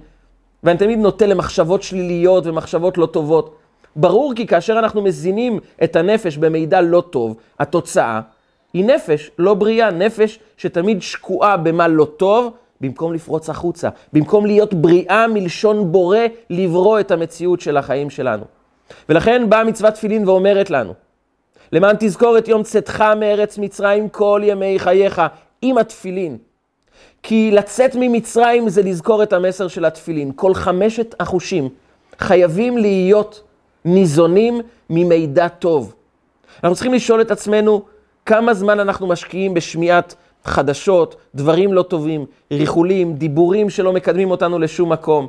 ואני 0.63 0.77
תמיד 0.77 0.99
נוטה 0.99 1.25
למחשבות 1.25 1.83
שליליות 1.83 2.47
ומחשבות 2.47 2.97
לא 2.97 3.05
טובות. 3.05 3.55
ברור 3.95 4.33
כי 4.35 4.47
כאשר 4.47 4.79
אנחנו 4.79 5.01
מזינים 5.01 5.59
את 5.83 5.95
הנפש 5.95 6.37
במידע 6.37 6.81
לא 6.81 7.03
טוב, 7.09 7.35
התוצאה 7.59 8.21
היא 8.75 8.85
נפש 8.85 9.31
לא 9.39 9.53
בריאה, 9.53 9.91
נפש 9.91 10.39
שתמיד 10.57 11.01
שקועה 11.01 11.57
במה 11.57 11.87
לא 11.87 12.05
טוב, 12.17 12.53
במקום 12.81 13.13
לפרוץ 13.13 13.49
החוצה, 13.49 13.89
במקום 14.13 14.45
להיות 14.45 14.73
בריאה 14.73 15.27
מלשון 15.27 15.91
בורא, 15.91 16.17
לברוא 16.49 16.99
את 16.99 17.11
המציאות 17.11 17.61
של 17.61 17.77
החיים 17.77 18.09
שלנו. 18.09 18.43
ולכן 19.09 19.49
באה 19.49 19.63
מצוות 19.63 19.93
תפילין 19.93 20.27
ואומרת 20.27 20.69
לנו, 20.69 20.93
למען 21.71 21.95
תזכור 21.99 22.37
את 22.37 22.47
יום 22.47 22.63
צאתך 22.63 23.03
מארץ 23.19 23.57
מצרים 23.57 24.09
כל 24.09 24.41
ימי 24.43 24.79
חייך 24.79 25.21
עם 25.61 25.77
התפילין. 25.77 26.37
כי 27.23 27.51
לצאת 27.51 27.95
ממצרים 27.99 28.69
זה 28.69 28.81
לזכור 28.81 29.23
את 29.23 29.33
המסר 29.33 29.67
של 29.67 29.85
התפילין. 29.85 30.31
כל 30.35 30.53
חמשת 30.53 31.15
החושים 31.19 31.69
חייבים 32.19 32.77
להיות 32.77 33.43
ניזונים 33.85 34.61
ממידע 34.89 35.47
טוב. 35.47 35.93
אנחנו 36.63 36.75
צריכים 36.75 36.93
לשאול 36.93 37.21
את 37.21 37.31
עצמנו 37.31 37.94
כמה 38.25 38.53
זמן 38.53 38.79
אנחנו 38.79 39.07
משקיעים 39.07 39.53
בשמיעת 39.53 40.15
חדשות, 40.45 41.15
דברים 41.35 41.73
לא 41.73 41.81
טובים, 41.81 42.25
ריחולים, 42.51 43.13
דיבורים 43.13 43.69
שלא 43.69 43.93
מקדמים 43.93 44.31
אותנו 44.31 44.59
לשום 44.59 44.91
מקום. 44.91 45.27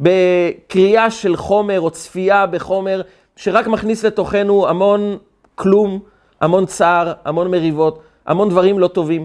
בקריאה 0.00 1.10
של 1.10 1.36
חומר 1.36 1.80
או 1.80 1.90
צפייה 1.90 2.46
בחומר 2.46 3.02
שרק 3.36 3.66
מכניס 3.66 4.04
לתוכנו 4.04 4.68
המון 4.68 5.18
כלום, 5.54 6.00
המון 6.40 6.66
צער, 6.66 7.12
המון 7.24 7.50
מריבות, 7.50 8.00
המון 8.26 8.48
דברים 8.48 8.78
לא 8.78 8.88
טובים. 8.88 9.24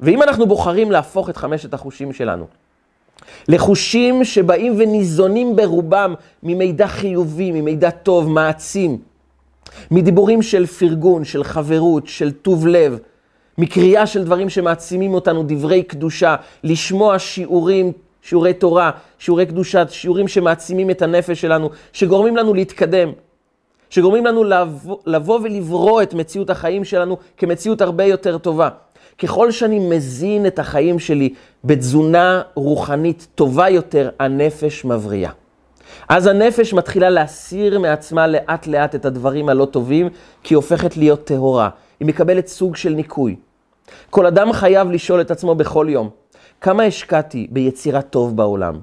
ואם 0.00 0.22
אנחנו 0.22 0.46
בוחרים 0.46 0.90
להפוך 0.90 1.30
את 1.30 1.36
חמשת 1.36 1.74
החושים 1.74 2.12
שלנו 2.12 2.46
לחושים 3.48 4.24
שבאים 4.24 4.74
וניזונים 4.78 5.56
ברובם 5.56 6.14
ממידע 6.42 6.86
חיובי, 6.86 7.52
ממידע 7.52 7.90
טוב, 7.90 8.28
מעצים, 8.28 8.98
מדיבורים 9.90 10.42
של 10.42 10.66
פרגון, 10.66 11.24
של 11.24 11.44
חברות, 11.44 12.06
של 12.06 12.32
טוב 12.32 12.66
לב, 12.66 12.98
מקריאה 13.58 14.06
של 14.06 14.24
דברים 14.24 14.50
שמעצימים 14.50 15.14
אותנו, 15.14 15.42
דברי 15.46 15.82
קדושה, 15.82 16.36
לשמוע 16.64 17.18
שיעורים, 17.18 17.92
שיעורי 18.22 18.54
תורה, 18.54 18.90
שיעורי 19.18 19.46
קדושה, 19.46 19.84
שיעורים 19.88 20.28
שמעצימים 20.28 20.90
את 20.90 21.02
הנפש 21.02 21.40
שלנו, 21.40 21.70
שגורמים 21.92 22.36
לנו 22.36 22.54
להתקדם, 22.54 23.12
שגורמים 23.90 24.26
לנו 24.26 24.44
לבוא, 24.44 24.96
לבוא 25.06 25.40
ולברוא 25.42 26.02
את 26.02 26.14
מציאות 26.14 26.50
החיים 26.50 26.84
שלנו 26.84 27.16
כמציאות 27.36 27.80
הרבה 27.80 28.04
יותר 28.04 28.38
טובה. 28.38 28.68
ככל 29.18 29.50
שאני 29.50 29.78
מזין 29.78 30.46
את 30.46 30.58
החיים 30.58 30.98
שלי 30.98 31.34
בתזונה 31.64 32.42
רוחנית 32.54 33.26
טובה 33.34 33.68
יותר, 33.68 34.10
הנפש 34.18 34.84
מבריאה. 34.84 35.30
אז 36.08 36.26
הנפש 36.26 36.72
מתחילה 36.74 37.10
להסיר 37.10 37.78
מעצמה 37.78 38.26
לאט 38.26 38.66
לאט 38.66 38.94
את 38.94 39.04
הדברים 39.04 39.48
הלא 39.48 39.64
טובים, 39.64 40.08
כי 40.42 40.54
היא 40.54 40.56
הופכת 40.56 40.96
להיות 40.96 41.24
טהורה. 41.24 41.68
היא 42.00 42.08
מקבלת 42.08 42.46
סוג 42.46 42.76
של 42.76 42.90
ניקוי. 42.90 43.36
כל 44.10 44.26
אדם 44.26 44.52
חייב 44.52 44.90
לשאול 44.90 45.20
את 45.20 45.30
עצמו 45.30 45.54
בכל 45.54 45.86
יום, 45.90 46.10
כמה 46.60 46.82
השקעתי 46.82 47.46
ביצירת 47.50 48.10
טוב 48.10 48.36
בעולם, 48.36 48.80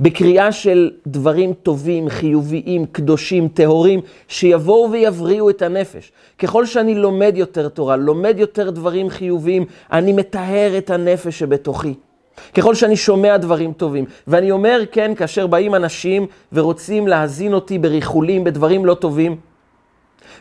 בקריאה 0.00 0.52
של 0.52 0.90
דברים 1.06 1.54
טובים, 1.54 2.08
חיוביים, 2.08 2.86
קדושים, 2.86 3.48
טהורים, 3.48 4.00
שיבואו 4.28 4.90
ויבריאו 4.92 5.50
את 5.50 5.62
הנפש. 5.62 6.12
ככל 6.38 6.66
שאני 6.66 6.94
לומד 6.94 7.32
יותר 7.36 7.68
תורה, 7.68 7.96
לומד 7.96 8.34
יותר 8.38 8.70
דברים 8.70 9.10
חיוביים, 9.10 9.64
אני 9.92 10.12
מטהר 10.12 10.78
את 10.78 10.90
הנפש 10.90 11.38
שבתוכי. 11.38 11.94
ככל 12.54 12.74
שאני 12.74 12.96
שומע 12.96 13.36
דברים 13.36 13.72
טובים, 13.72 14.04
ואני 14.26 14.50
אומר 14.50 14.80
כן, 14.92 15.14
כאשר 15.14 15.46
באים 15.46 15.74
אנשים 15.74 16.26
ורוצים 16.52 17.08
להזין 17.08 17.54
אותי 17.54 17.78
בריחולים, 17.78 18.44
בדברים 18.44 18.86
לא 18.86 18.94
טובים, 18.94 19.36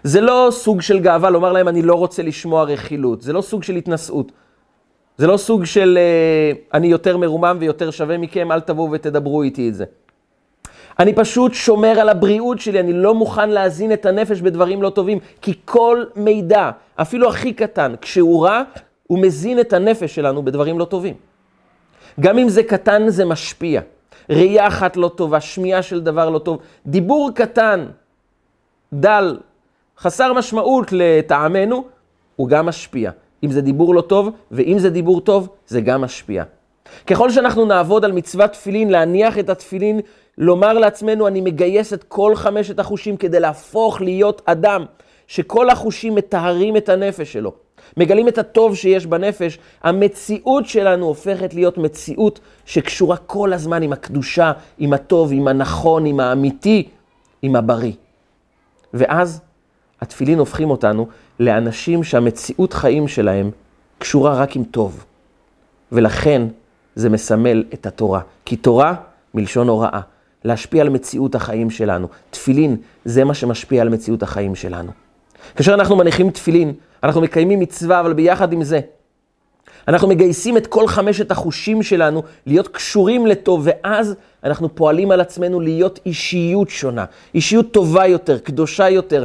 זה 0.03 0.21
לא 0.21 0.47
סוג 0.51 0.81
של 0.81 0.99
גאווה 0.99 1.29
לומר 1.29 1.51
להם 1.51 1.67
אני 1.67 1.81
לא 1.81 1.93
רוצה 1.93 2.23
לשמוע 2.23 2.63
רכילות, 2.63 3.21
זה 3.21 3.33
לא 3.33 3.41
סוג 3.41 3.63
של 3.63 3.75
התנשאות. 3.75 4.31
זה 5.17 5.27
לא 5.27 5.37
סוג 5.37 5.65
של 5.65 5.97
uh, 5.97 6.57
אני 6.73 6.87
יותר 6.87 7.17
מרומם 7.17 7.57
ויותר 7.59 7.91
שווה 7.91 8.17
מכם, 8.17 8.51
אל 8.51 8.59
תבואו 8.59 8.91
ותדברו 8.91 9.43
איתי 9.43 9.69
את 9.69 9.75
זה. 9.75 9.85
אני 10.99 11.13
פשוט 11.13 11.53
שומר 11.53 11.99
על 11.99 12.09
הבריאות 12.09 12.59
שלי, 12.59 12.79
אני 12.79 12.93
לא 12.93 13.13
מוכן 13.13 13.49
להזין 13.49 13.93
את 13.93 14.05
הנפש 14.05 14.41
בדברים 14.41 14.81
לא 14.81 14.89
טובים, 14.89 15.19
כי 15.41 15.53
כל 15.65 16.03
מידע, 16.15 16.71
אפילו 16.95 17.29
הכי 17.29 17.53
קטן, 17.53 17.93
כשהוא 18.01 18.45
רע, 18.45 18.63
הוא 19.07 19.19
מזין 19.19 19.59
את 19.59 19.73
הנפש 19.73 20.15
שלנו 20.15 20.45
בדברים 20.45 20.79
לא 20.79 20.85
טובים. 20.85 21.13
גם 22.19 22.37
אם 22.37 22.49
זה 22.49 22.63
קטן, 22.63 23.09
זה 23.09 23.25
משפיע. 23.25 23.81
ראייה 24.29 24.67
אחת 24.67 24.97
לא 24.97 25.11
טובה, 25.15 25.41
שמיעה 25.41 25.81
של 25.81 26.01
דבר 26.01 26.29
לא 26.29 26.39
טוב, 26.39 26.59
דיבור 26.85 27.31
קטן, 27.35 27.85
דל, 28.93 29.37
חסר 29.97 30.33
משמעות 30.33 30.87
לטעמנו, 30.91 31.85
הוא 32.35 32.47
גם 32.47 32.65
משפיע. 32.65 33.11
אם 33.43 33.51
זה 33.51 33.61
דיבור 33.61 33.95
לא 33.95 34.01
טוב, 34.01 34.29
ואם 34.51 34.79
זה 34.79 34.89
דיבור 34.89 35.21
טוב, 35.21 35.49
זה 35.67 35.81
גם 35.81 36.01
משפיע. 36.01 36.43
ככל 37.07 37.29
שאנחנו 37.29 37.65
נעבוד 37.65 38.05
על 38.05 38.11
מצוות 38.11 38.51
תפילין, 38.51 38.89
להניח 38.89 39.39
את 39.39 39.49
התפילין, 39.49 39.99
לומר 40.37 40.73
לעצמנו, 40.73 41.27
אני 41.27 41.41
מגייס 41.41 41.93
את 41.93 42.03
כל 42.03 42.35
חמשת 42.35 42.79
החושים 42.79 43.17
כדי 43.17 43.39
להפוך 43.39 44.01
להיות 44.01 44.41
אדם, 44.45 44.85
שכל 45.27 45.69
החושים 45.69 46.15
מטהרים 46.15 46.77
את 46.77 46.89
הנפש 46.89 47.33
שלו, 47.33 47.53
מגלים 47.97 48.27
את 48.27 48.37
הטוב 48.37 48.75
שיש 48.75 49.05
בנפש, 49.05 49.59
המציאות 49.83 50.65
שלנו 50.65 51.05
הופכת 51.05 51.53
להיות 51.53 51.77
מציאות 51.77 52.39
שקשורה 52.65 53.17
כל 53.17 53.53
הזמן 53.53 53.83
עם 53.83 53.93
הקדושה, 53.93 54.51
עם 54.77 54.93
הטוב, 54.93 55.31
עם 55.33 55.47
הנכון, 55.47 56.05
עם 56.05 56.19
האמיתי, 56.19 56.87
עם 57.41 57.55
הבריא. 57.55 57.93
ואז 58.93 59.41
התפילין 60.01 60.39
הופכים 60.39 60.69
אותנו 60.69 61.07
לאנשים 61.39 62.03
שהמציאות 62.03 62.73
חיים 62.73 63.07
שלהם 63.07 63.51
קשורה 63.99 64.35
רק 64.35 64.55
עם 64.55 64.63
טוב. 64.63 65.05
ולכן 65.91 66.41
זה 66.95 67.09
מסמל 67.09 67.63
את 67.73 67.85
התורה. 67.85 68.21
כי 68.45 68.55
תורה 68.55 68.95
מלשון 69.33 69.67
הוראה, 69.67 69.99
להשפיע 70.43 70.81
על 70.81 70.89
מציאות 70.89 71.35
החיים 71.35 71.69
שלנו. 71.69 72.07
תפילין 72.29 72.77
זה 73.05 73.23
מה 73.23 73.33
שמשפיע 73.33 73.81
על 73.81 73.89
מציאות 73.89 74.23
החיים 74.23 74.55
שלנו. 74.55 74.91
כאשר 75.55 75.73
אנחנו 75.73 75.95
מניחים 75.95 76.29
תפילין, 76.29 76.73
אנחנו 77.05 77.21
מקיימים 77.21 77.59
מצווה, 77.59 77.99
אבל 77.99 78.13
ביחד 78.13 78.53
עם 78.53 78.63
זה, 78.63 78.79
אנחנו 79.87 80.07
מגייסים 80.07 80.57
את 80.57 80.67
כל 80.67 80.87
חמשת 80.87 81.31
החושים 81.31 81.83
שלנו 81.83 82.23
להיות 82.45 82.67
קשורים 82.67 83.27
לטוב, 83.27 83.61
ואז 83.63 84.15
אנחנו 84.43 84.75
פועלים 84.75 85.11
על 85.11 85.21
עצמנו 85.21 85.59
להיות 85.59 85.99
אישיות 86.05 86.69
שונה, 86.69 87.05
אישיות 87.35 87.71
טובה 87.71 88.05
יותר, 88.05 88.39
קדושה 88.39 88.89
יותר, 88.89 89.23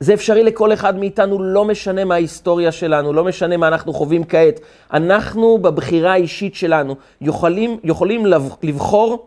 זה 0.00 0.14
אפשרי 0.14 0.42
לכל 0.42 0.72
אחד 0.72 0.98
מאיתנו, 0.98 1.42
לא 1.42 1.64
משנה 1.64 2.04
מה 2.04 2.14
ההיסטוריה 2.14 2.72
שלנו, 2.72 3.12
לא 3.12 3.24
משנה 3.24 3.56
מה 3.56 3.68
אנחנו 3.68 3.92
חווים 3.92 4.24
כעת. 4.24 4.60
אנחנו 4.92 5.58
בבחירה 5.58 6.12
האישית 6.12 6.54
שלנו 6.54 6.96
יכולים, 7.20 7.78
יכולים 7.84 8.26
לבחור 8.62 9.26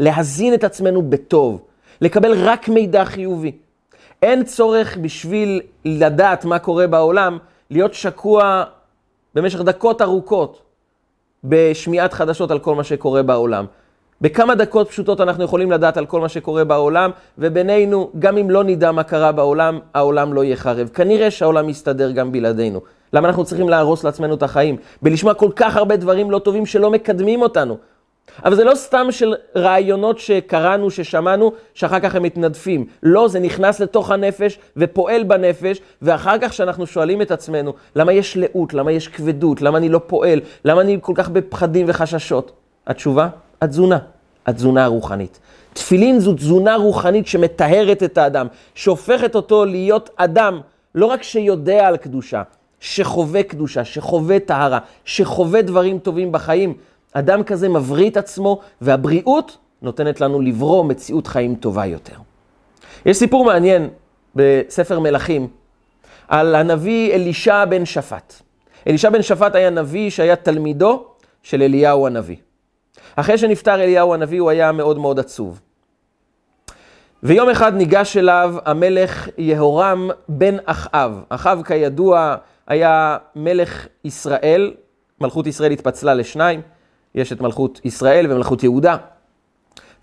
להזין 0.00 0.54
את 0.54 0.64
עצמנו 0.64 1.02
בטוב, 1.02 1.60
לקבל 2.00 2.32
רק 2.48 2.68
מידע 2.68 3.04
חיובי. 3.04 3.52
אין 4.22 4.44
צורך 4.44 4.96
בשביל 4.96 5.60
לדעת 5.84 6.44
מה 6.44 6.58
קורה 6.58 6.86
בעולם, 6.86 7.38
להיות 7.70 7.94
שקוע 7.94 8.64
במשך 9.34 9.60
דקות 9.60 10.02
ארוכות 10.02 10.62
בשמיעת 11.44 12.12
חדשות 12.12 12.50
על 12.50 12.58
כל 12.58 12.74
מה 12.74 12.84
שקורה 12.84 13.22
בעולם. 13.22 13.66
בכמה 14.20 14.54
דקות 14.54 14.88
פשוטות 14.88 15.20
אנחנו 15.20 15.44
יכולים 15.44 15.70
לדעת 15.70 15.96
על 15.96 16.06
כל 16.06 16.20
מה 16.20 16.28
שקורה 16.28 16.64
בעולם, 16.64 17.10
ובינינו, 17.38 18.10
גם 18.18 18.38
אם 18.38 18.50
לא 18.50 18.64
נדע 18.64 18.92
מה 18.92 19.02
קרה 19.02 19.32
בעולם, 19.32 19.78
העולם 19.94 20.32
לא 20.32 20.44
יהיה 20.44 20.56
חרב. 20.56 20.88
כנראה 20.88 21.30
שהעולם 21.30 21.68
יסתדר 21.68 22.10
גם 22.10 22.32
בלעדינו. 22.32 22.80
למה 23.12 23.28
אנחנו 23.28 23.44
צריכים 23.44 23.68
להרוס 23.68 24.04
לעצמנו 24.04 24.34
את 24.34 24.42
החיים? 24.42 24.76
בלשמוע 25.02 25.34
כל 25.34 25.50
כך 25.56 25.76
הרבה 25.76 25.96
דברים 25.96 26.30
לא 26.30 26.38
טובים 26.38 26.66
שלא 26.66 26.90
מקדמים 26.90 27.42
אותנו. 27.42 27.76
אבל 28.44 28.54
זה 28.54 28.64
לא 28.64 28.74
סתם 28.74 29.06
של 29.10 29.34
רעיונות 29.56 30.18
שקראנו, 30.18 30.90
ששמענו, 30.90 31.52
שאחר 31.74 32.00
כך 32.00 32.14
הם 32.14 32.22
מתנדפים. 32.22 32.86
לא, 33.02 33.28
זה 33.28 33.40
נכנס 33.40 33.80
לתוך 33.80 34.10
הנפש 34.10 34.58
ופועל 34.76 35.22
בנפש, 35.22 35.80
ואחר 36.02 36.38
כך 36.38 36.50
כשאנחנו 36.50 36.86
שואלים 36.86 37.22
את 37.22 37.30
עצמנו, 37.30 37.72
למה 37.96 38.12
יש 38.12 38.36
לאות, 38.36 38.74
למה 38.74 38.92
יש 38.92 39.08
כבדות, 39.08 39.62
למה 39.62 39.78
אני 39.78 39.88
לא 39.88 40.00
פועל, 40.06 40.40
למה 40.64 40.80
אני 40.80 40.98
כל 41.00 41.12
כך 41.16 41.28
בפחדים 41.28 41.86
וחששות? 41.88 42.52
התשובה? 42.86 43.28
התזונה, 43.62 43.98
התזונה 44.46 44.84
הרוחנית. 44.84 45.38
תפילין 45.72 46.20
זו 46.20 46.32
תזונה 46.32 46.76
רוחנית 46.76 47.26
שמטהרת 47.26 48.02
את 48.02 48.18
האדם, 48.18 48.46
שהופכת 48.74 49.34
אותו 49.34 49.64
להיות 49.64 50.10
אדם, 50.16 50.60
לא 50.94 51.06
רק 51.06 51.22
שיודע 51.22 51.86
על 51.86 51.96
קדושה, 51.96 52.42
שחווה 52.80 53.42
קדושה, 53.42 53.84
שחווה 53.84 54.38
טהרה, 54.38 54.78
שחווה 55.04 55.62
דברים 55.62 55.98
טובים 55.98 56.32
בחיים. 56.32 56.74
אדם 57.18 57.42
כזה 57.42 57.68
מבריא 57.68 58.10
את 58.10 58.16
עצמו, 58.16 58.60
והבריאות 58.80 59.56
נותנת 59.82 60.20
לנו 60.20 60.40
לברוא 60.40 60.84
מציאות 60.84 61.26
חיים 61.26 61.54
טובה 61.54 61.86
יותר. 61.86 62.16
יש 63.06 63.16
סיפור 63.16 63.44
מעניין 63.44 63.88
בספר 64.34 65.00
מלכים 65.00 65.48
על 66.28 66.54
הנביא 66.54 67.14
אלישע 67.14 67.64
בן 67.64 67.84
שפט. 67.84 68.34
אלישע 68.86 69.10
בן 69.10 69.22
שפט 69.22 69.54
היה 69.54 69.70
נביא 69.70 70.10
שהיה 70.10 70.36
תלמידו 70.36 71.04
של 71.42 71.62
אליהו 71.62 72.06
הנביא. 72.06 72.36
אחרי 73.16 73.38
שנפטר 73.38 73.74
אליהו 73.74 74.14
הנביא 74.14 74.40
הוא 74.40 74.50
היה 74.50 74.72
מאוד 74.72 74.98
מאוד 74.98 75.18
עצוב. 75.18 75.60
ויום 77.22 77.48
אחד 77.48 77.74
ניגש 77.74 78.16
אליו 78.16 78.54
המלך 78.64 79.28
יהורם 79.38 80.10
בן 80.28 80.56
אחאב. 80.64 81.20
אחאב 81.28 81.62
כידוע 81.62 82.36
היה 82.66 83.16
מלך 83.36 83.86
ישראל, 84.04 84.74
מלכות 85.20 85.46
ישראל 85.46 85.70
התפצלה 85.70 86.14
לשניים, 86.14 86.60
יש 87.16 87.32
את 87.32 87.40
מלכות 87.40 87.80
ישראל 87.84 88.32
ומלכות 88.32 88.62
יהודה. 88.62 88.96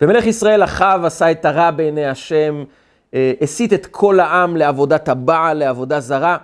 ומלך 0.02 0.26
ישראל 0.26 0.64
אחאב 0.64 1.06
עשה 1.06 1.32
את 1.32 1.46
הרע 1.46 1.72
בעיני 1.72 2.06
השם, 2.06 2.64
אה, 3.14 3.34
הסית 3.42 3.74
את 3.74 3.86
כל 3.86 4.20
העם 4.20 4.58
לעבודת 4.58 5.10
הבעל, 5.10 5.58
לעבודה 5.58 6.00
זרה. 6.00 6.38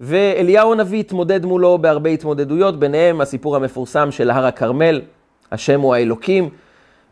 ואליהו 0.00 0.72
הנביא 0.72 1.00
התמודד 1.00 1.44
מולו 1.44 1.78
בהרבה 1.78 2.10
התמודדויות, 2.10 2.78
ביניהם 2.78 3.20
הסיפור 3.20 3.56
המפורסם 3.56 4.10
של 4.10 4.30
הר 4.30 4.46
הכרמל, 4.46 5.00
השם 5.52 5.80
הוא 5.80 5.94
האלוקים. 5.94 6.48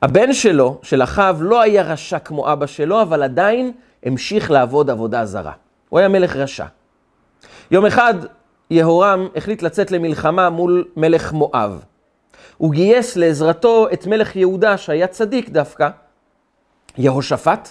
הבן 0.03 0.33
שלו, 0.33 0.79
של 0.83 1.03
אחאב, 1.03 1.39
לא 1.43 1.61
היה 1.61 1.83
רשע 1.83 2.19
כמו 2.19 2.53
אבא 2.53 2.67
שלו, 2.67 3.03
אבל 3.03 3.23
עדיין 3.23 3.73
המשיך 4.05 4.51
לעבוד 4.51 4.91
עבודה 4.91 5.25
זרה. 5.25 5.53
הוא 5.89 5.99
היה 5.99 6.09
מלך 6.09 6.37
רשע. 6.37 6.67
יום 7.71 7.87
אחד 7.87 8.15
יהורם 8.71 9.29
החליט 9.37 9.63
לצאת 9.63 9.91
למלחמה 9.91 10.51
מול 10.51 10.85
מלך 10.97 11.33
מואב. 11.33 11.85
הוא 12.61 12.73
גייס 12.73 13.17
לעזרתו 13.17 13.87
את 13.93 14.07
מלך 14.07 14.37
יהודה, 14.37 14.77
שהיה 14.77 15.07
צדיק 15.07 15.49
דווקא, 15.49 15.89
יהושפט, 16.99 17.69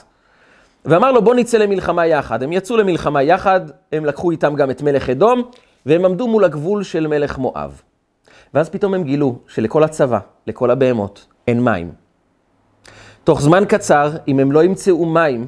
ואמר 0.85 1.11
לו 1.11 1.21
בוא 1.21 1.35
נצא 1.35 1.57
למלחמה 1.57 2.05
יחד. 2.05 2.43
הם 2.43 2.53
יצאו 2.53 2.77
למלחמה 2.77 3.23
יחד, 3.23 3.61
הם 3.91 4.05
לקחו 4.05 4.31
איתם 4.31 4.55
גם 4.55 4.71
את 4.71 4.81
מלך 4.81 5.09
אדום, 5.09 5.41
והם 5.85 6.05
עמדו 6.05 6.27
מול 6.27 6.43
הגבול 6.43 6.83
של 6.83 7.07
מלך 7.07 7.37
מואב. 7.37 7.81
ואז 8.53 8.69
פתאום 8.69 8.93
הם 8.93 9.03
גילו 9.03 9.39
שלכל 9.47 9.83
הצבא, 9.83 10.19
לכל 10.47 10.71
הבהמות, 10.71 11.25
אין 11.47 11.63
מים. 11.63 11.91
תוך 13.23 13.41
זמן 13.41 13.63
קצר, 13.67 14.11
אם 14.27 14.39
הם 14.39 14.51
לא 14.51 14.63
ימצאו 14.63 15.05
מים, 15.05 15.47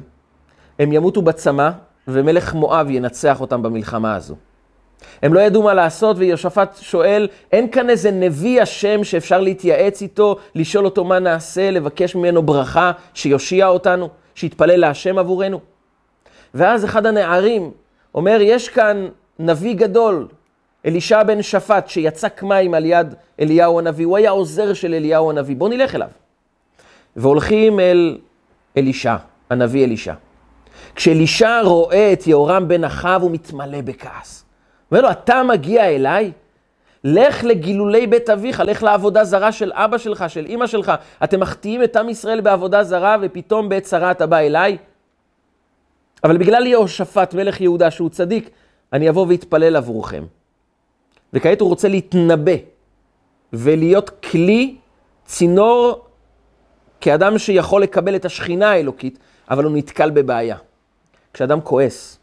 הם 0.78 0.92
ימותו 0.92 1.22
בצמא, 1.22 1.70
ומלך 2.08 2.54
מואב 2.54 2.90
ינצח 2.90 3.40
אותם 3.40 3.62
במלחמה 3.62 4.14
הזו. 4.14 4.36
הם 5.22 5.34
לא 5.34 5.40
ידעו 5.40 5.62
מה 5.62 5.74
לעשות, 5.74 6.16
ויהושפט 6.18 6.78
שואל, 6.80 7.28
אין 7.52 7.70
כאן 7.70 7.90
איזה 7.90 8.10
נביא 8.10 8.62
השם 8.62 9.04
שאפשר 9.04 9.40
להתייעץ 9.40 10.02
איתו, 10.02 10.36
לשאול 10.54 10.84
אותו 10.84 11.04
מה 11.04 11.18
נעשה, 11.18 11.70
לבקש 11.70 12.14
ממנו 12.14 12.42
ברכה, 12.42 12.92
שיושיע 13.14 13.66
אותנו, 13.66 14.08
שיתפלל 14.34 14.76
להשם 14.76 15.18
עבורנו? 15.18 15.60
ואז 16.54 16.84
אחד 16.84 17.06
הנערים 17.06 17.70
אומר, 18.14 18.38
יש 18.40 18.68
כאן 18.68 19.08
נביא 19.38 19.74
גדול, 19.74 20.28
אלישע 20.86 21.22
בן 21.22 21.42
שפט, 21.42 21.88
שיצק 21.88 22.42
מים 22.42 22.74
על 22.74 22.84
יד 22.84 23.14
אליהו 23.40 23.78
הנביא, 23.78 24.06
הוא 24.06 24.16
היה 24.16 24.30
עוזר 24.30 24.72
של 24.74 24.94
אליהו 24.94 25.30
הנביא, 25.30 25.56
בואו 25.56 25.70
נלך 25.70 25.94
אליו. 25.94 26.08
והולכים 27.16 27.80
אל 27.80 28.18
אלישע, 28.76 29.16
הנביא 29.50 29.84
אלישע. 29.84 30.14
כשאלישע 30.94 31.60
רואה 31.64 32.12
את 32.12 32.26
יהורם 32.26 32.68
בן 32.68 32.84
אחאב, 32.84 33.22
הוא 33.22 33.30
מתמלא 33.30 33.80
בכעס. 33.80 34.44
אומר 34.92 35.02
לו, 35.02 35.10
אתה 35.10 35.42
מגיע 35.42 35.84
אליי? 35.84 36.32
לך 37.04 37.44
לגילולי 37.44 38.06
בית 38.06 38.30
אביך, 38.30 38.60
לך 38.60 38.82
לעבודה 38.82 39.24
זרה 39.24 39.52
של 39.52 39.72
אבא 39.74 39.98
שלך, 39.98 40.24
של 40.28 40.46
אימא 40.46 40.66
שלך. 40.66 40.92
אתם 41.24 41.40
מחטיאים 41.40 41.82
את 41.82 41.96
עם 41.96 42.08
ישראל 42.08 42.40
בעבודה 42.40 42.84
זרה, 42.84 43.16
ופתאום 43.22 43.68
בעת 43.68 43.82
צרה 43.82 44.10
אתה 44.10 44.26
בא 44.26 44.38
אליי? 44.38 44.76
אבל 46.24 46.36
בגלל 46.36 46.66
יהושפט, 46.66 47.34
מלך 47.34 47.60
יהודה, 47.60 47.90
שהוא 47.90 48.10
צדיק, 48.10 48.50
אני 48.92 49.08
אבוא 49.08 49.26
ואתפלל 49.28 49.76
עבורכם. 49.76 50.24
וכעת 51.32 51.60
הוא 51.60 51.68
רוצה 51.68 51.88
להתנבא 51.88 52.56
ולהיות 53.52 54.10
כלי, 54.10 54.76
צינור, 55.24 56.04
כאדם 57.00 57.38
שיכול 57.38 57.82
לקבל 57.82 58.16
את 58.16 58.24
השכינה 58.24 58.70
האלוקית, 58.70 59.18
אבל 59.50 59.64
הוא 59.64 59.76
נתקל 59.76 60.10
בבעיה. 60.10 60.56
כשאדם 61.32 61.60
כועס, 61.60 62.18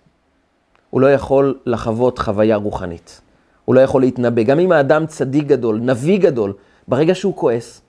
הוא 0.89 1.01
לא 1.01 1.13
יכול 1.13 1.59
לחוות 1.65 2.19
חוויה 2.19 2.55
רוחנית. 2.55 3.21
הוא 3.65 3.75
לא 3.75 3.79
יכול 3.79 4.01
להתנבא. 4.01 4.43
גם 4.43 4.59
אם 4.59 4.71
האדם 4.71 5.05
צדיק 5.05 5.45
גדול, 5.45 5.79
נביא 5.83 6.19
גדול, 6.19 6.53
ברגע 6.87 7.15
שהוא 7.15 7.35
כועס, 7.35 7.81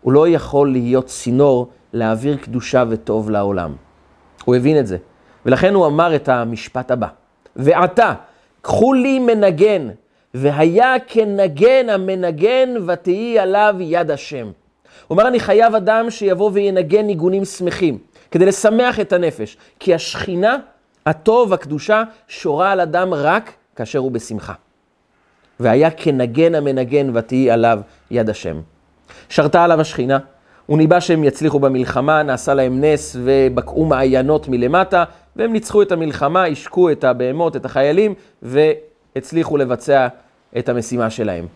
הוא 0.00 0.12
לא 0.12 0.28
יכול 0.28 0.72
להיות 0.72 1.06
צינור 1.06 1.68
להעביר 1.92 2.36
קדושה 2.36 2.84
וטוב 2.88 3.30
לעולם. 3.30 3.74
הוא 4.44 4.56
הבין 4.56 4.78
את 4.78 4.86
זה. 4.86 4.96
ולכן 5.46 5.74
הוא 5.74 5.86
אמר 5.86 6.16
את 6.16 6.28
המשפט 6.28 6.90
הבא: 6.90 7.06
ועתה, 7.56 8.14
קחו 8.62 8.92
לי 8.92 9.18
מנגן, 9.18 9.88
והיה 10.34 10.94
כנגן 11.06 11.88
המנגן 11.88 12.74
ותהי 12.86 13.38
עליו 13.38 13.74
יד 13.80 14.10
השם. 14.10 14.46
הוא 14.46 14.52
אומר, 15.10 15.28
אני 15.28 15.40
חייב 15.40 15.74
אדם 15.74 16.10
שיבוא 16.10 16.50
וינגן 16.52 17.06
ניגונים 17.06 17.44
שמחים, 17.44 17.98
כדי 18.30 18.46
לשמח 18.46 19.00
את 19.00 19.12
הנפש, 19.12 19.56
כי 19.80 19.94
השכינה, 19.94 20.56
הטוב, 21.06 21.52
הקדושה, 21.52 22.02
שורה 22.28 22.72
על 22.72 22.80
אדם 22.80 23.14
רק 23.14 23.52
כאשר 23.76 23.98
הוא 23.98 24.12
בשמחה. 24.12 24.52
והיה 25.60 25.90
כנגן 25.90 26.54
המנגן 26.54 27.10
ותהי 27.14 27.50
עליו 27.50 27.80
יד 28.10 28.30
השם. 28.30 28.60
שרתה 29.28 29.64
עליו 29.64 29.80
השכינה, 29.80 30.18
הוא 30.66 30.78
ניבא 30.78 31.00
שהם 31.00 31.24
יצליחו 31.24 31.58
במלחמה, 31.58 32.22
נעשה 32.22 32.54
להם 32.54 32.84
נס 32.84 33.16
ובקעו 33.24 33.84
מעיינות 33.84 34.48
מלמטה, 34.48 35.04
והם 35.36 35.52
ניצחו 35.52 35.82
את 35.82 35.92
המלחמה, 35.92 36.44
השקו 36.44 36.90
את 36.90 37.04
הבהמות, 37.04 37.56
את 37.56 37.64
החיילים, 37.64 38.14
והצליחו 38.42 39.56
לבצע 39.56 40.08
את 40.58 40.68
המשימה 40.68 41.10
שלהם. 41.10 41.46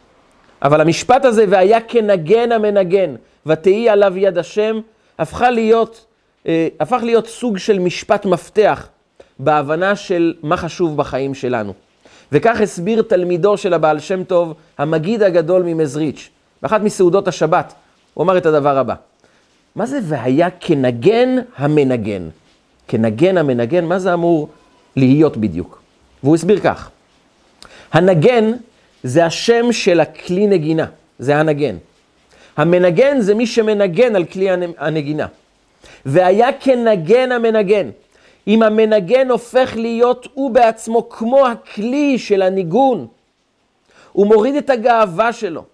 אבל 0.63 0.81
המשפט 0.81 1.25
הזה, 1.25 1.45
והיה 1.49 1.81
כנגן 1.81 2.53
המנגן, 2.53 3.15
ותהי 3.47 3.89
עליו 3.89 4.17
יד 4.17 4.39
השם, 4.39 4.81
הפכה 5.19 5.51
להיות, 5.51 6.07
אה, 6.47 6.69
הפך 6.81 7.01
להיות 7.03 7.27
סוג 7.27 7.59
של 7.59 7.79
משפט 7.79 8.27
מפתח 8.27 8.89
בהבנה 9.39 9.97
של 9.97 10.35
מה 10.43 10.57
חשוב 10.57 10.97
בחיים 10.97 11.35
שלנו. 11.35 11.73
וכך 12.33 12.61
הסביר 12.61 13.03
תלמידו 13.03 13.57
של 13.57 13.75
הבעל 13.75 13.99
שם 13.99 14.25
טוב, 14.25 14.55
המגיד 14.79 15.23
הגדול 15.23 15.63
ממזריץ', 15.63 16.29
באחת 16.63 16.81
מסעודות 16.81 17.29
השבת, 17.29 17.75
הוא 18.15 18.25
אמר 18.25 18.39
את 18.39 18.47
הדבר 18.47 18.79
הבא: 18.79 18.95
מה 19.77 19.87
זה 19.87 19.99
והיה 20.03 20.49
כנגן 20.61 21.37
המנגן? 21.57 22.29
כנגן 22.89 23.39
המנגן, 23.39 23.85
מה 23.85 23.99
זה 23.99 24.15
אמור 24.15 24.49
להיות 24.97 25.37
בדיוק? 25.37 25.83
והוא 26.23 26.35
הסביר 26.35 26.61
כך: 26.61 26.91
הנגן 27.93 28.53
זה 29.03 29.27
השם 29.27 29.73
של 29.73 30.01
הכלי 30.01 30.47
נגינה, 30.47 30.87
זה 31.19 31.37
הנגן. 31.37 31.77
המנגן 32.57 33.21
זה 33.21 33.35
מי 33.35 33.47
שמנגן 33.47 34.17
על 34.17 34.25
כלי 34.25 34.49
הנגינה. 34.79 35.27
והיה 36.07 36.49
כנגן 36.61 37.33
המנגן. 37.33 37.91
אם 38.47 38.63
המנגן 38.63 39.31
הופך 39.31 39.73
להיות 39.77 40.29
הוא 40.35 40.51
בעצמו 40.51 41.09
כמו 41.09 41.47
הכלי 41.47 42.19
של 42.19 42.43
הניגון, 42.43 43.07
הוא 44.13 44.27
מוריד 44.27 44.55
את 44.55 44.71
הגאווה 44.71 45.33
שלו. 45.33 45.65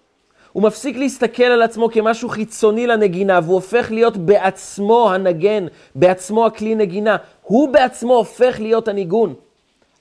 הוא 0.51 0.63
מפסיק 0.63 0.97
להסתכל 0.97 1.43
על 1.43 1.61
עצמו 1.61 1.89
כמשהו 1.91 2.29
חיצוני 2.29 2.87
לנגינה, 2.87 3.39
והוא 3.43 3.55
הופך 3.55 3.91
להיות 3.91 4.17
בעצמו 4.17 5.11
הנגן, 5.13 5.65
בעצמו 5.95 6.45
הכלי 6.45 6.75
נגינה. 6.75 7.17
הוא 7.41 7.69
בעצמו 7.69 8.13
הופך 8.15 8.55
להיות 8.59 8.87
הניגון. 8.87 9.33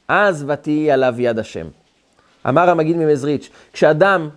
אז 0.08 0.44
ותהי 0.48 0.90
עליו 0.90 1.14
יד 1.18 1.38
השם. 1.38 1.66
אמר 2.48 2.70
המגיד 2.70 2.96
ממזריץ', 2.96 3.50
כשאדם 3.72 4.28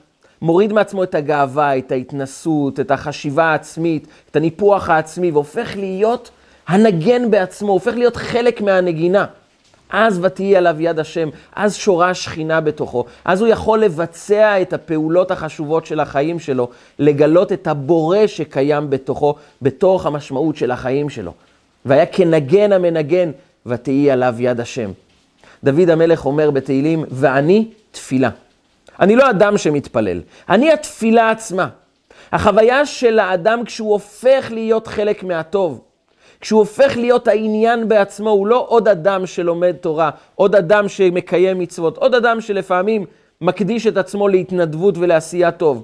מוריד 0.42 0.74
מעצמו 0.74 1.04
את 1.04 1.16
הגאווה, 1.16 1.78
את 1.78 1.92
ההתנסות, 1.92 2.80
את 2.80 2.92
החשיבה 2.92 3.44
העצמית, 3.44 4.08
את 4.32 4.36
הניפוח 4.36 4.90
העצמי, 4.90 5.32
והופך 5.32 5.76
להיות 5.76 6.32
הנגן 6.68 7.32
בעצמו, 7.32 7.72
הופך 7.72 7.94
להיות 7.96 8.16
חלק 8.16 8.62
מהנגינה. 8.62 9.26
אז 9.90 10.20
ותהי 10.24 10.56
עליו 10.56 10.76
יד 10.80 11.00
השם, 11.00 11.30
אז 11.56 11.76
שורה 11.76 12.10
השכינה 12.10 12.62
בתוכו, 12.62 13.06
אז 13.26 13.42
הוא 13.42 13.48
יכול 13.48 13.80
לבצע 13.80 14.62
את 14.62 14.74
הפעולות 14.74 15.32
החשובות 15.32 15.86
של 15.86 16.00
החיים 16.00 16.40
שלו, 16.40 16.70
לגלות 17.00 17.52
את 17.52 17.68
הבורא 17.68 18.28
שקיים 18.28 18.90
בתוכו, 18.90 19.36
בתוך 19.62 20.06
המשמעות 20.06 20.56
של 20.56 20.72
החיים 20.72 21.10
שלו. 21.10 21.34
והיה 21.86 22.06
כנגן 22.06 22.72
המנגן, 22.72 23.32
ותהי 23.66 24.12
עליו 24.12 24.36
יד 24.40 24.60
השם. 24.60 24.92
דוד 25.64 25.90
המלך 25.90 26.26
אומר 26.26 26.52
בתהילים, 26.52 27.06
ואני 27.12 27.68
תפילה. 27.92 28.30
אני 29.00 29.16
לא 29.16 29.30
אדם 29.30 29.58
שמתפלל, 29.58 30.22
אני 30.50 30.72
התפילה 30.72 31.32
עצמה. 31.32 31.68
החוויה 32.32 32.86
של 32.86 33.20
האדם 33.20 33.66
כשהוא 33.66 33.92
הופך 33.92 34.52
להיות 34.52 34.88
חלק 34.88 35.24
מהטוב, 35.24 35.82
כשהוא 36.46 36.60
הופך 36.60 36.98
להיות 36.98 37.28
העניין 37.28 37.88
בעצמו, 37.88 38.30
הוא 38.30 38.48
לא 38.48 38.66
עוד 38.70 38.88
אדם 38.88 39.26
שלומד 39.26 39.76
תורה, 39.82 40.10
עוד 40.36 40.56
אדם 40.56 40.88
שמקיים 40.90 41.60
מצוות, 41.60 41.98
עוד 41.98 42.16
אדם 42.16 42.42
שלפעמים 42.42 43.06
מקדיש 43.42 43.88
את 43.88 43.98
עצמו 43.98 44.28
להתנדבות 44.28 44.98
ולעשייה 44.98 45.52
טוב. 45.52 45.84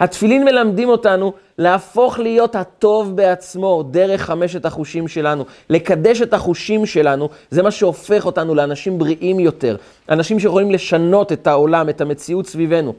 התפילין 0.00 0.44
מלמדים 0.44 0.88
אותנו 0.88 1.32
להפוך 1.58 2.18
להיות 2.18 2.54
הטוב 2.54 3.16
בעצמו 3.16 3.82
דרך 3.90 4.22
חמשת 4.22 4.64
החושים 4.64 5.08
שלנו. 5.08 5.44
לקדש 5.70 6.22
את 6.22 6.34
החושים 6.34 6.86
שלנו, 6.86 7.28
זה 7.50 7.62
מה 7.62 7.70
שהופך 7.70 8.26
אותנו 8.26 8.54
לאנשים 8.54 8.98
בריאים 8.98 9.40
יותר. 9.40 9.76
אנשים 10.08 10.40
שיכולים 10.40 10.70
לשנות 10.70 11.32
את 11.32 11.46
העולם, 11.46 11.88
את 11.88 12.00
המציאות 12.00 12.46
סביבנו. 12.46 12.94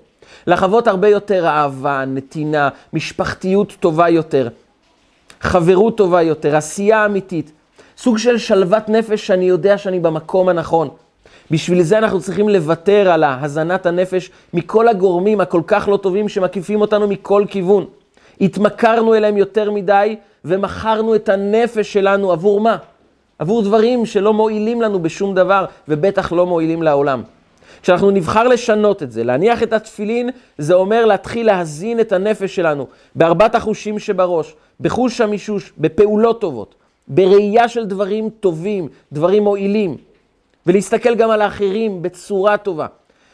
לחוות 0.48 0.88
הרבה 0.88 1.08
יותר 1.08 1.48
אהבה, 1.48 2.06
נתינה, 2.06 2.70
משפחתיות 2.94 3.74
טובה 3.80 4.10
יותר. 4.10 4.48
חברות 5.42 5.98
טובה 5.98 6.22
יותר, 6.22 6.56
עשייה 6.56 7.06
אמיתית, 7.06 7.52
סוג 7.98 8.18
של 8.18 8.38
שלוות 8.38 8.90
נפש 8.90 9.28
שאני 9.28 9.46
יודע 9.46 9.78
שאני 9.78 10.00
במקום 10.00 10.50
הנכון. 10.50 10.90
בשביל 11.52 11.84
זה 11.84 11.98
אנחנו 11.98 12.20
צריכים 12.20 12.50
לוותר 12.50 13.12
על 13.12 13.24
הזנת 13.24 13.86
הנפש 13.86 14.32
מכל 14.54 14.88
הגורמים 14.88 15.42
הכל 15.42 15.62
כך 15.68 15.88
לא 15.92 15.98
טובים 15.98 16.30
שמקיפים 16.30 16.82
אותנו 16.82 17.08
מכל 17.08 17.44
כיוון. 17.50 17.86
התמכרנו 18.42 19.16
אליהם 19.16 19.38
יותר 19.38 19.72
מדי 19.72 20.16
ומכרנו 20.46 21.16
את 21.16 21.30
הנפש 21.30 21.94
שלנו 21.94 22.32
עבור 22.32 22.62
מה? 22.62 22.78
עבור 23.40 23.62
דברים 23.62 24.06
שלא 24.06 24.34
מועילים 24.34 24.82
לנו 24.82 25.00
בשום 25.00 25.36
דבר 25.36 25.66
ובטח 25.88 26.32
לא 26.32 26.46
מועילים 26.46 26.84
לעולם. 26.84 27.24
כשאנחנו 27.82 28.12
נבחר 28.12 28.48
לשנות 28.48 29.04
את 29.04 29.12
זה, 29.12 29.24
להניח 29.24 29.64
את 29.64 29.74
התפילין, 29.74 30.30
זה 30.58 30.74
אומר 30.74 31.06
להתחיל 31.06 31.46
להזין 31.46 32.00
את 32.00 32.12
הנפש 32.12 32.56
שלנו 32.56 32.88
בארבעת 33.16 33.56
החושים 33.56 34.00
שבראש, 34.00 34.56
בחוש 34.82 35.22
המישוש, 35.22 35.74
בפעולות 35.78 36.42
טובות, 36.42 36.76
בראייה 37.08 37.68
של 37.68 37.86
דברים 37.86 38.30
טובים, 38.40 38.88
דברים 39.12 39.44
מועילים, 39.44 39.98
ולהסתכל 40.68 41.16
גם 41.16 41.30
על 41.30 41.42
האחרים 41.42 42.02
בצורה 42.02 42.58
טובה. 42.58 42.88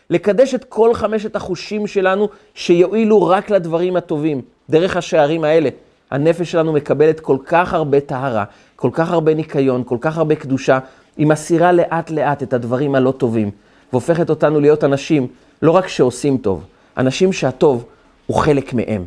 לקדש 0.09 0.55
את 0.55 0.63
כל 0.63 0.93
חמשת 0.93 1.35
החושים 1.35 1.87
שלנו 1.87 2.29
שיועילו 2.53 3.27
רק 3.27 3.49
לדברים 3.49 3.95
הטובים. 3.95 4.41
דרך 4.69 4.97
השערים 4.97 5.43
האלה, 5.43 5.69
הנפש 6.11 6.51
שלנו 6.51 6.73
מקבלת 6.73 7.19
כל 7.19 7.37
כך 7.45 7.73
הרבה 7.73 7.99
טהרה, 7.99 8.43
כל 8.75 8.89
כך 8.93 9.11
הרבה 9.11 9.33
ניקיון, 9.33 9.83
כל 9.85 9.97
כך 10.01 10.17
הרבה 10.17 10.35
קדושה, 10.35 10.79
היא 11.17 11.27
מסירה 11.27 11.71
לאט 11.71 12.09
לאט 12.09 12.43
את 12.43 12.53
הדברים 12.53 12.95
הלא 12.95 13.11
טובים. 13.11 13.51
והופכת 13.93 14.29
אותנו 14.29 14.59
להיות 14.59 14.83
אנשים 14.83 15.27
לא 15.61 15.71
רק 15.71 15.87
שעושים 15.87 16.37
טוב, 16.37 16.63
אנשים 16.97 17.33
שהטוב 17.33 17.85
הוא 18.25 18.37
חלק 18.37 18.73
מהם. 18.73 19.05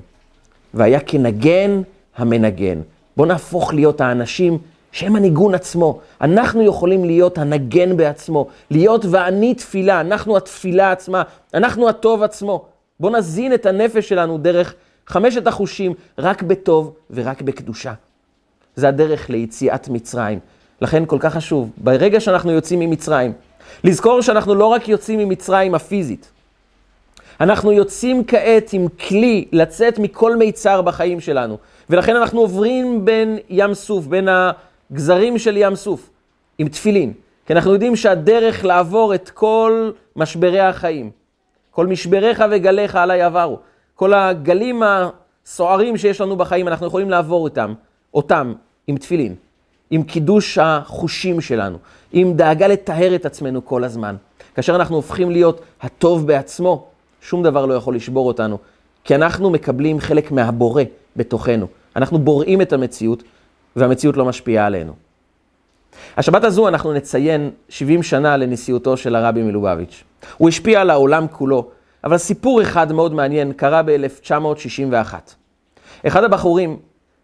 והיה 0.75 1.01
כנגן 1.01 1.83
המנגן. 2.17 2.81
בואו 3.17 3.29
נהפוך 3.29 3.75
להיות 3.75 4.01
האנשים 4.01 4.59
שהם 4.93 5.17
הניגון 5.17 5.55
עצמו. 5.55 6.01
אנחנו 6.21 6.63
יכולים 6.63 7.05
להיות 7.05 7.39
הנגן 7.39 7.97
בעצמו, 7.97 8.47
להיות 8.71 9.05
ואני 9.11 9.55
תפילה, 9.55 10.01
אנחנו 10.01 10.37
התפילה 10.37 10.93
עצמה, 10.93 11.23
אנחנו 11.55 11.89
הטוב 11.89 12.23
עצמו. 12.23 12.65
בואו 13.01 13.13
נזין 13.13 13.55
את 13.55 13.67
הנפש 13.67 14.09
שלנו 14.09 14.39
דרך 14.39 14.75
חמשת 15.07 15.47
החושים, 15.47 15.95
רק 16.19 16.43
בטוב 16.43 16.93
ורק 17.11 17.43
בקדושה. 17.43 17.93
זה 18.77 18.89
הדרך 18.89 19.31
ליציאת 19.31 19.89
מצרים. 19.89 20.39
לכן 20.81 21.07
כל 21.07 21.19
כך 21.21 21.35
חשוב, 21.35 21.71
ברגע 21.77 22.21
שאנחנו 22.21 22.53
יוצאים 22.53 22.81
ממצרים, 22.81 23.33
לזכור 23.85 24.23
שאנחנו 24.23 24.55
לא 24.55 24.67
רק 24.67 24.89
יוצאים 24.89 25.19
ממצרים 25.19 25.75
הפיזית, 25.75 26.31
אנחנו 27.41 27.73
יוצאים 27.73 28.25
כעת 28.25 28.73
עם 28.73 28.89
כלי 28.89 29.45
לצאת 29.53 29.99
מכל 29.99 30.37
מיצר 30.37 30.83
בחיים 30.83 31.21
שלנו. 31.21 31.59
ולכן 31.91 32.17
אנחנו 32.17 32.41
עוברים 32.41 33.05
בין 33.05 33.39
ים 33.49 33.75
סוף, 33.75 34.07
בין 34.07 34.29
הגזרים 34.29 35.39
של 35.39 35.57
ים 35.57 35.77
סוף, 35.77 36.11
עם 36.59 36.69
תפילין. 36.69 37.13
כי 37.47 37.53
אנחנו 37.53 37.73
יודעים 37.73 37.97
שהדרך 37.97 38.65
לעבור 38.65 39.15
את 39.15 39.31
כל 39.31 39.91
משברי 40.17 40.61
החיים, 40.61 41.11
כל 41.71 41.87
משבריך 41.87 42.45
וגליך 42.51 42.97
עליי 42.97 43.23
עברו. 43.23 43.59
כל 43.95 44.15
הגלים 44.15 44.83
הסוערים 44.83 45.97
שיש 45.97 46.21
לנו 46.21 46.37
בחיים, 46.37 46.69
אנחנו 46.69 46.87
יכולים 46.87 47.11
לעבור 47.11 47.45
אותם, 47.45 47.75
אותם 48.15 48.53
עם 48.87 48.97
תפילין, 48.97 49.35
עם 49.91 50.03
קידוש 50.03 50.59
החושים 50.59 51.41
שלנו, 51.41 51.79
עם 52.13 52.35
דאגה 52.35 52.67
לטהר 52.67 53.15
את 53.15 53.27
עצמנו 53.27 53.65
כל 53.65 53.85
הזמן. 53.85 54.17
כאשר 54.55 54.77
אנחנו 54.77 54.97
הופכים 54.97 55.31
להיות 55.31 55.61
הטוב 55.83 56.27
בעצמו, 56.27 56.87
שום 57.21 57.43
דבר 57.43 57.67
לא 57.67 57.75
יכול 57.75 57.97
לשבור 57.97 58.27
אותנו, 58.27 58.59
כי 59.05 59.15
אנחנו 59.15 59.51
מקבלים 59.51 60.01
חלק 60.01 60.33
מהבורא 60.33 60.83
בתוכנו. 61.17 61.67
אנחנו 61.97 62.19
בוראים 62.19 62.63
את 62.63 62.73
המציאות, 62.73 63.23
והמציאות 63.77 64.17
לא 64.17 64.25
משפיעה 64.25 64.67
עלינו. 64.67 64.93
השבת 66.17 66.45
הזו 66.45 66.69
אנחנו 66.69 66.93
נציין 66.93 67.51
70 67.69 68.03
שנה 68.03 68.37
לנשיאותו 68.37 68.97
של 68.97 69.15
הרבי 69.15 69.43
מלובביץ'. 69.43 70.05
הוא 70.37 70.49
השפיע 70.49 70.81
על 70.81 70.91
העולם 70.91 71.27
כולו, 71.29 71.69
אבל 72.05 72.19
סיפור 72.19 72.63
אחד 72.63 72.93
מאוד 72.93 73.15
מעניין 73.15 73.53
קרה 73.53 73.83
ב-1961. 73.83 75.15
אחד 76.07 76.25
הבחורים 76.25 76.77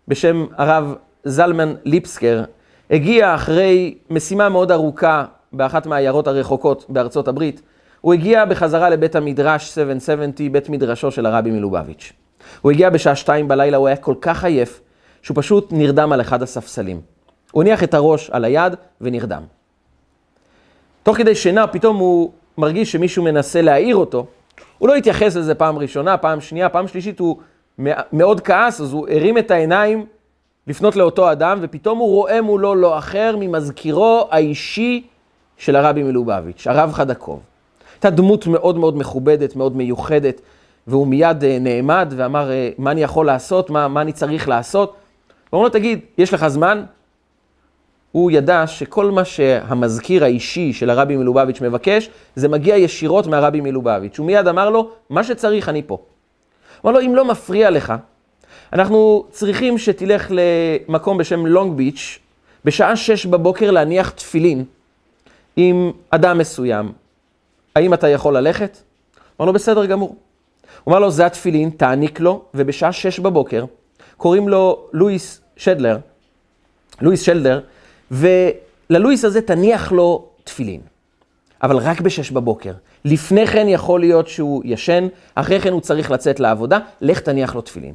בשם 0.08 0.46
הרב 0.56 0.94
זלמן 1.24 1.74
ליפסקר 1.84 2.44
הגיע 2.90 3.34
אחרי 3.34 3.94
משימה 4.10 4.48
מאוד 4.48 4.72
ארוכה 4.72 5.24
באחת 5.52 5.86
מהעיירות 5.86 6.26
הרחוקות 6.26 6.84
בארצות 6.88 7.28
הברית. 7.28 7.62
הוא 8.00 8.14
הגיע 8.14 8.44
בחזרה 8.44 8.90
לבית 8.90 9.16
המדרש 9.16 9.68
770, 9.68 10.52
בית 10.52 10.68
מדרשו 10.68 11.10
של 11.10 11.26
הרבי 11.26 11.50
מלובביץ'. 11.50 12.12
הוא 12.60 12.72
הגיע 12.72 12.90
בשעה 12.90 13.16
שתיים 13.16 13.48
בלילה, 13.48 13.76
הוא 13.76 13.86
היה 13.86 13.96
כל 13.96 14.14
כך 14.20 14.44
עייף, 14.44 14.80
שהוא 15.22 15.36
פשוט 15.36 15.68
נרדם 15.72 16.12
על 16.12 16.20
אחד 16.20 16.42
הספסלים. 16.42 17.00
הוא 17.52 17.62
הניח 17.62 17.82
את 17.82 17.94
הראש 17.94 18.30
על 18.30 18.44
היד 18.44 18.74
ונרדם. 19.00 19.42
תוך 21.02 21.16
כדי 21.16 21.34
שינה, 21.34 21.66
פתאום 21.66 21.96
הוא 21.96 22.32
מרגיש 22.58 22.92
שמישהו 22.92 23.24
מנסה 23.24 23.62
להעיר 23.62 23.96
אותו. 23.96 24.26
הוא 24.78 24.88
לא 24.88 24.94
התייחס 24.94 25.36
לזה 25.36 25.54
פעם 25.54 25.78
ראשונה, 25.78 26.16
פעם 26.16 26.40
שנייה, 26.40 26.68
פעם 26.68 26.88
שלישית, 26.88 27.18
הוא 27.18 27.36
מאוד 28.12 28.40
כעס, 28.40 28.80
אז 28.80 28.92
הוא 28.92 29.08
הרים 29.08 29.38
את 29.38 29.50
העיניים 29.50 30.06
לפנות 30.66 30.96
לאותו 30.96 31.32
אדם, 31.32 31.58
ופתאום 31.62 31.98
הוא 31.98 32.10
רואה 32.10 32.42
מולו 32.42 32.74
לא 32.74 32.98
אחר 32.98 33.36
ממזכירו 33.38 34.28
האישי 34.30 35.06
של 35.56 35.76
הרבי 35.76 36.02
מלובביץ', 36.02 36.66
הרב 36.66 36.92
חדקוב. 36.92 37.40
הייתה 37.94 38.10
דמות 38.10 38.46
מאוד 38.46 38.78
מאוד 38.78 38.96
מכובדת, 38.96 39.56
מאוד 39.56 39.76
מיוחדת, 39.76 40.40
והוא 40.86 41.06
מיד 41.06 41.44
אה, 41.44 41.58
נעמד 41.60 42.14
ואמר, 42.16 42.50
אה, 42.50 42.70
מה 42.78 42.90
אני 42.90 43.02
יכול 43.02 43.26
לעשות, 43.26 43.70
מה, 43.70 43.88
מה 43.88 44.00
אני 44.00 44.12
צריך 44.12 44.48
לעשות. 44.48 44.94
הוא 45.50 45.58
אמר 45.58 45.64
לו, 45.64 45.72
תגיד, 45.72 46.00
יש 46.18 46.34
לך 46.34 46.48
זמן? 46.48 46.84
הוא 48.12 48.30
ידע 48.30 48.66
שכל 48.66 49.10
מה 49.10 49.24
שהמזכיר 49.24 50.24
האישי 50.24 50.72
של 50.72 50.90
הרבי 50.90 51.16
מלובביץ' 51.16 51.60
מבקש, 51.60 52.10
זה 52.36 52.48
מגיע 52.48 52.76
ישירות 52.76 53.26
מהרבי 53.26 53.60
מלובביץ'. 53.60 54.18
הוא 54.18 54.26
מיד 54.26 54.48
אמר 54.48 54.70
לו, 54.70 54.90
מה 55.10 55.24
שצריך, 55.24 55.68
אני 55.68 55.82
פה. 55.86 55.98
אמר 56.84 56.92
לו, 56.92 57.00
אם 57.00 57.14
לא 57.14 57.24
מפריע 57.24 57.70
לך, 57.70 57.92
אנחנו 58.72 59.24
צריכים 59.30 59.78
שתלך 59.78 60.30
למקום 60.30 61.18
בשם 61.18 61.46
לונג 61.46 61.76
ביץ', 61.76 62.18
בשעה 62.64 62.96
שש 62.96 63.26
בבוקר 63.26 63.70
להניח 63.70 64.10
תפילין 64.10 64.64
עם 65.56 65.92
אדם 66.10 66.38
מסוים. 66.38 66.92
האם 67.76 67.94
אתה 67.94 68.08
יכול 68.08 68.36
ללכת? 68.36 68.78
אמר 69.40 69.46
לו, 69.46 69.52
בסדר 69.52 69.86
גמור. 69.86 70.16
הוא 70.84 70.92
אמר 70.92 71.00
לו, 71.00 71.10
זה 71.10 71.26
התפילין, 71.26 71.70
תעניק 71.70 72.20
לו, 72.20 72.42
ובשעה 72.54 72.92
שש 72.92 73.18
בבוקר, 73.18 73.64
קוראים 74.16 74.48
לו 74.48 74.88
לואיס 74.92 75.40
שדלר, 75.56 75.98
לואיס 77.00 77.22
שלדר, 77.22 77.60
וללואיס 78.10 79.24
הזה 79.24 79.42
תניח 79.42 79.92
לו 79.92 80.28
תפילין. 80.44 80.80
אבל 81.62 81.76
רק 81.76 82.00
בשש 82.00 82.30
בבוקר. 82.30 82.72
לפני 83.04 83.46
כן 83.46 83.66
יכול 83.68 84.00
להיות 84.00 84.28
שהוא 84.28 84.62
ישן, 84.64 85.08
אחרי 85.34 85.60
כן 85.60 85.72
הוא 85.72 85.80
צריך 85.80 86.10
לצאת 86.10 86.40
לעבודה, 86.40 86.78
לך 87.00 87.20
תניח 87.20 87.54
לו 87.54 87.60
תפילין. 87.60 87.94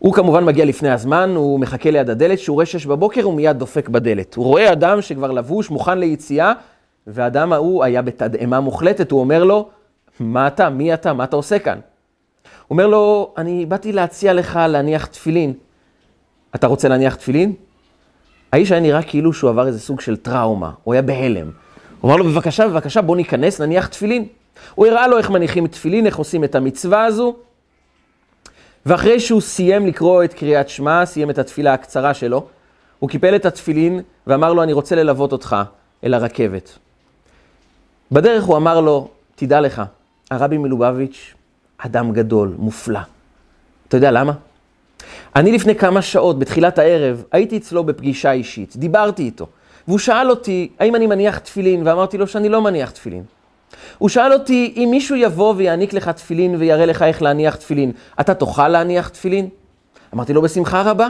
הוא 0.00 0.14
כמובן 0.14 0.44
מגיע 0.44 0.64
לפני 0.64 0.90
הזמן, 0.90 1.32
הוא 1.36 1.60
מחכה 1.60 1.90
ליד 1.90 2.10
הדלת, 2.10 2.38
כשהוא 2.38 2.54
רואה 2.54 2.66
שש 2.66 2.86
בבוקר 2.86 3.22
הוא 3.22 3.34
מיד 3.34 3.58
דופק 3.58 3.88
בדלת. 3.88 4.34
הוא 4.34 4.44
רואה 4.44 4.72
אדם 4.72 5.02
שכבר 5.02 5.30
לבוש, 5.30 5.70
מוכן 5.70 5.98
ליציאה, 5.98 6.52
והאדם 7.06 7.52
ההוא 7.52 7.84
היה 7.84 8.02
בתדהמה 8.02 8.60
מוחלטת, 8.60 9.10
הוא 9.10 9.20
אומר 9.20 9.44
לו, 9.44 9.68
מה 10.20 10.46
אתה? 10.46 10.70
מי 10.70 10.94
אתה? 10.94 11.12
מה 11.12 11.24
אתה 11.24 11.36
עושה 11.36 11.58
כאן? 11.58 11.74
הוא 11.74 11.80
אומר 12.70 12.86
לו, 12.86 13.34
אני 13.38 13.66
באתי 13.66 13.92
להציע 13.92 14.32
לך 14.32 14.60
להניח 14.68 15.06
תפילין. 15.06 15.52
אתה 16.54 16.66
רוצה 16.66 16.88
להניח 16.88 17.14
תפילין? 17.14 17.52
האיש 18.52 18.72
היה 18.72 18.80
נראה 18.80 19.02
כאילו 19.02 19.32
שהוא 19.32 19.50
עבר 19.50 19.66
איזה 19.66 19.80
סוג 19.80 20.00
של 20.00 20.16
טראומה, 20.16 20.70
הוא 20.84 20.94
היה 20.94 21.02
בהלם. 21.02 21.50
הוא 22.00 22.10
אמר 22.10 22.16
לו, 22.16 22.24
בבקשה, 22.24 22.68
בבקשה, 22.68 23.02
בוא 23.02 23.16
ניכנס, 23.16 23.60
נניח 23.60 23.86
תפילין. 23.86 24.24
הוא 24.74 24.86
הראה 24.86 25.08
לו 25.08 25.18
איך 25.18 25.30
מניחים 25.30 25.66
תפילין, 25.66 26.06
איך 26.06 26.16
עושים 26.16 26.44
את 26.44 26.54
המצווה 26.54 27.04
הזו. 27.04 27.36
ואחרי 28.86 29.20
שהוא 29.20 29.40
סיים 29.40 29.86
לקרוא 29.86 30.24
את 30.24 30.34
קריאת 30.34 30.68
שמע, 30.68 31.06
סיים 31.06 31.30
את 31.30 31.38
התפילה 31.38 31.74
הקצרה 31.74 32.14
שלו, 32.14 32.46
הוא 32.98 33.10
קיפל 33.10 33.36
את 33.36 33.46
התפילין 33.46 34.00
ואמר 34.26 34.52
לו, 34.52 34.62
אני 34.62 34.72
רוצה 34.72 34.96
ללוות 34.96 35.32
אותך 35.32 35.56
אל 36.04 36.14
הרכבת. 36.14 36.78
בדרך 38.12 38.44
הוא 38.44 38.56
אמר 38.56 38.80
לו, 38.80 39.08
תדע 39.34 39.60
לך, 39.60 39.82
הרבי 40.30 40.58
מלובביץ', 40.58 41.34
אדם 41.78 42.12
גדול, 42.12 42.54
מופלא. 42.58 43.00
אתה 43.88 43.96
יודע 43.96 44.10
למה? 44.10 44.32
אני 45.36 45.52
לפני 45.52 45.74
כמה 45.74 46.02
שעות, 46.02 46.38
בתחילת 46.38 46.78
הערב, 46.78 47.24
הייתי 47.32 47.56
אצלו 47.56 47.84
בפגישה 47.84 48.32
אישית, 48.32 48.76
דיברתי 48.76 49.22
איתו, 49.22 49.46
והוא 49.88 49.98
שאל 49.98 50.30
אותי 50.30 50.70
האם 50.78 50.96
אני 50.96 51.06
מניח 51.06 51.38
תפילין, 51.38 51.86
ואמרתי 51.86 52.18
לו 52.18 52.26
שאני 52.26 52.48
לא 52.48 52.62
מניח 52.62 52.90
תפילין. 52.90 53.22
הוא 53.98 54.08
שאל 54.08 54.32
אותי, 54.32 54.74
אם 54.76 54.88
מישהו 54.90 55.16
יבוא 55.16 55.54
ויעניק 55.56 55.92
לך 55.92 56.08
תפילין 56.08 56.54
ויראה 56.58 56.86
לך 56.86 57.02
איך 57.02 57.22
להניח 57.22 57.56
תפילין, 57.56 57.92
אתה 58.20 58.34
תוכל 58.34 58.68
להניח 58.68 59.08
תפילין? 59.08 59.48
אמרתי 60.14 60.32
לו, 60.32 60.42
בשמחה 60.42 60.82
רבה. 60.82 61.08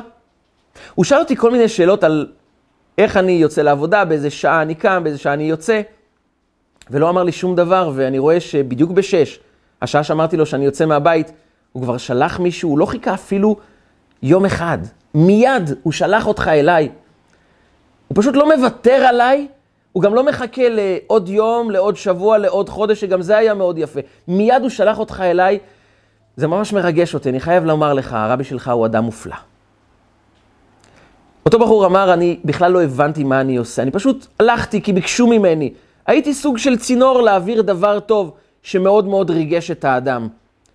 הוא 0.94 1.04
שאל 1.04 1.18
אותי 1.18 1.36
כל 1.36 1.50
מיני 1.50 1.68
שאלות 1.68 2.04
על 2.04 2.26
איך 2.98 3.16
אני 3.16 3.32
יוצא 3.32 3.62
לעבודה, 3.62 4.04
באיזה 4.04 4.30
שעה 4.30 4.62
אני 4.62 4.74
קם, 4.74 5.00
באיזה 5.04 5.18
שעה 5.18 5.32
אני 5.32 5.44
יוצא, 5.44 5.80
ולא 6.90 7.08
אמר 7.08 7.22
לי 7.22 7.32
שום 7.32 7.56
דבר, 7.56 7.92
ואני 7.94 8.18
רואה 8.18 8.40
שבדיוק 8.40 8.90
בשש, 8.90 9.38
השעה 9.82 10.04
שאמרתי 10.04 10.36
לו 10.36 10.46
שאני 10.46 10.64
יוצא 10.64 10.86
מהבית, 10.86 11.32
הוא 11.72 11.82
כבר 11.82 11.96
שלח 11.96 12.40
מישהו, 12.40 12.70
הוא 12.70 12.78
לא 12.78 12.86
חיכה 12.86 13.14
אפילו 13.14 13.56
יום 14.22 14.44
אחד. 14.44 14.78
מיד 15.14 15.70
הוא 15.82 15.92
שלח 15.92 16.26
אותך 16.26 16.48
אליי. 16.48 16.88
הוא 18.08 18.16
פשוט 18.16 18.36
לא 18.36 18.56
מוותר 18.56 18.92
עליי, 18.92 19.48
הוא 19.92 20.02
גם 20.02 20.14
לא 20.14 20.24
מחכה 20.24 20.62
לעוד 20.68 21.28
יום, 21.28 21.70
לעוד 21.70 21.96
שבוע, 21.96 22.38
לעוד 22.38 22.68
חודש, 22.68 23.00
שגם 23.00 23.22
זה 23.22 23.36
היה 23.36 23.54
מאוד 23.54 23.78
יפה. 23.78 24.00
מיד 24.28 24.62
הוא 24.62 24.70
שלח 24.70 24.98
אותך 24.98 25.20
אליי. 25.20 25.58
זה 26.36 26.46
ממש 26.46 26.72
מרגש 26.72 27.14
אותי, 27.14 27.28
אני 27.28 27.40
חייב 27.40 27.64
לומר 27.64 27.92
לך, 27.92 28.12
הרבי 28.12 28.44
שלך 28.44 28.68
הוא 28.68 28.86
אדם 28.86 29.04
מופלא. 29.04 29.36
אותו 31.46 31.58
בחור 31.58 31.86
אמר, 31.86 32.12
אני 32.12 32.40
בכלל 32.44 32.72
לא 32.72 32.82
הבנתי 32.82 33.24
מה 33.24 33.40
אני 33.40 33.56
עושה, 33.56 33.82
אני 33.82 33.90
פשוט 33.90 34.26
הלכתי 34.40 34.82
כי 34.82 34.92
ביקשו 34.92 35.26
ממני. 35.26 35.72
הייתי 36.06 36.34
סוג 36.34 36.58
של 36.58 36.78
צינור 36.78 37.22
להעביר 37.22 37.62
דבר 37.62 38.00
טוב 38.00 38.32
שמאוד 38.62 39.06
מאוד 39.06 39.30
ריגש 39.30 39.70
את 39.70 39.84
האדם. 39.84 40.28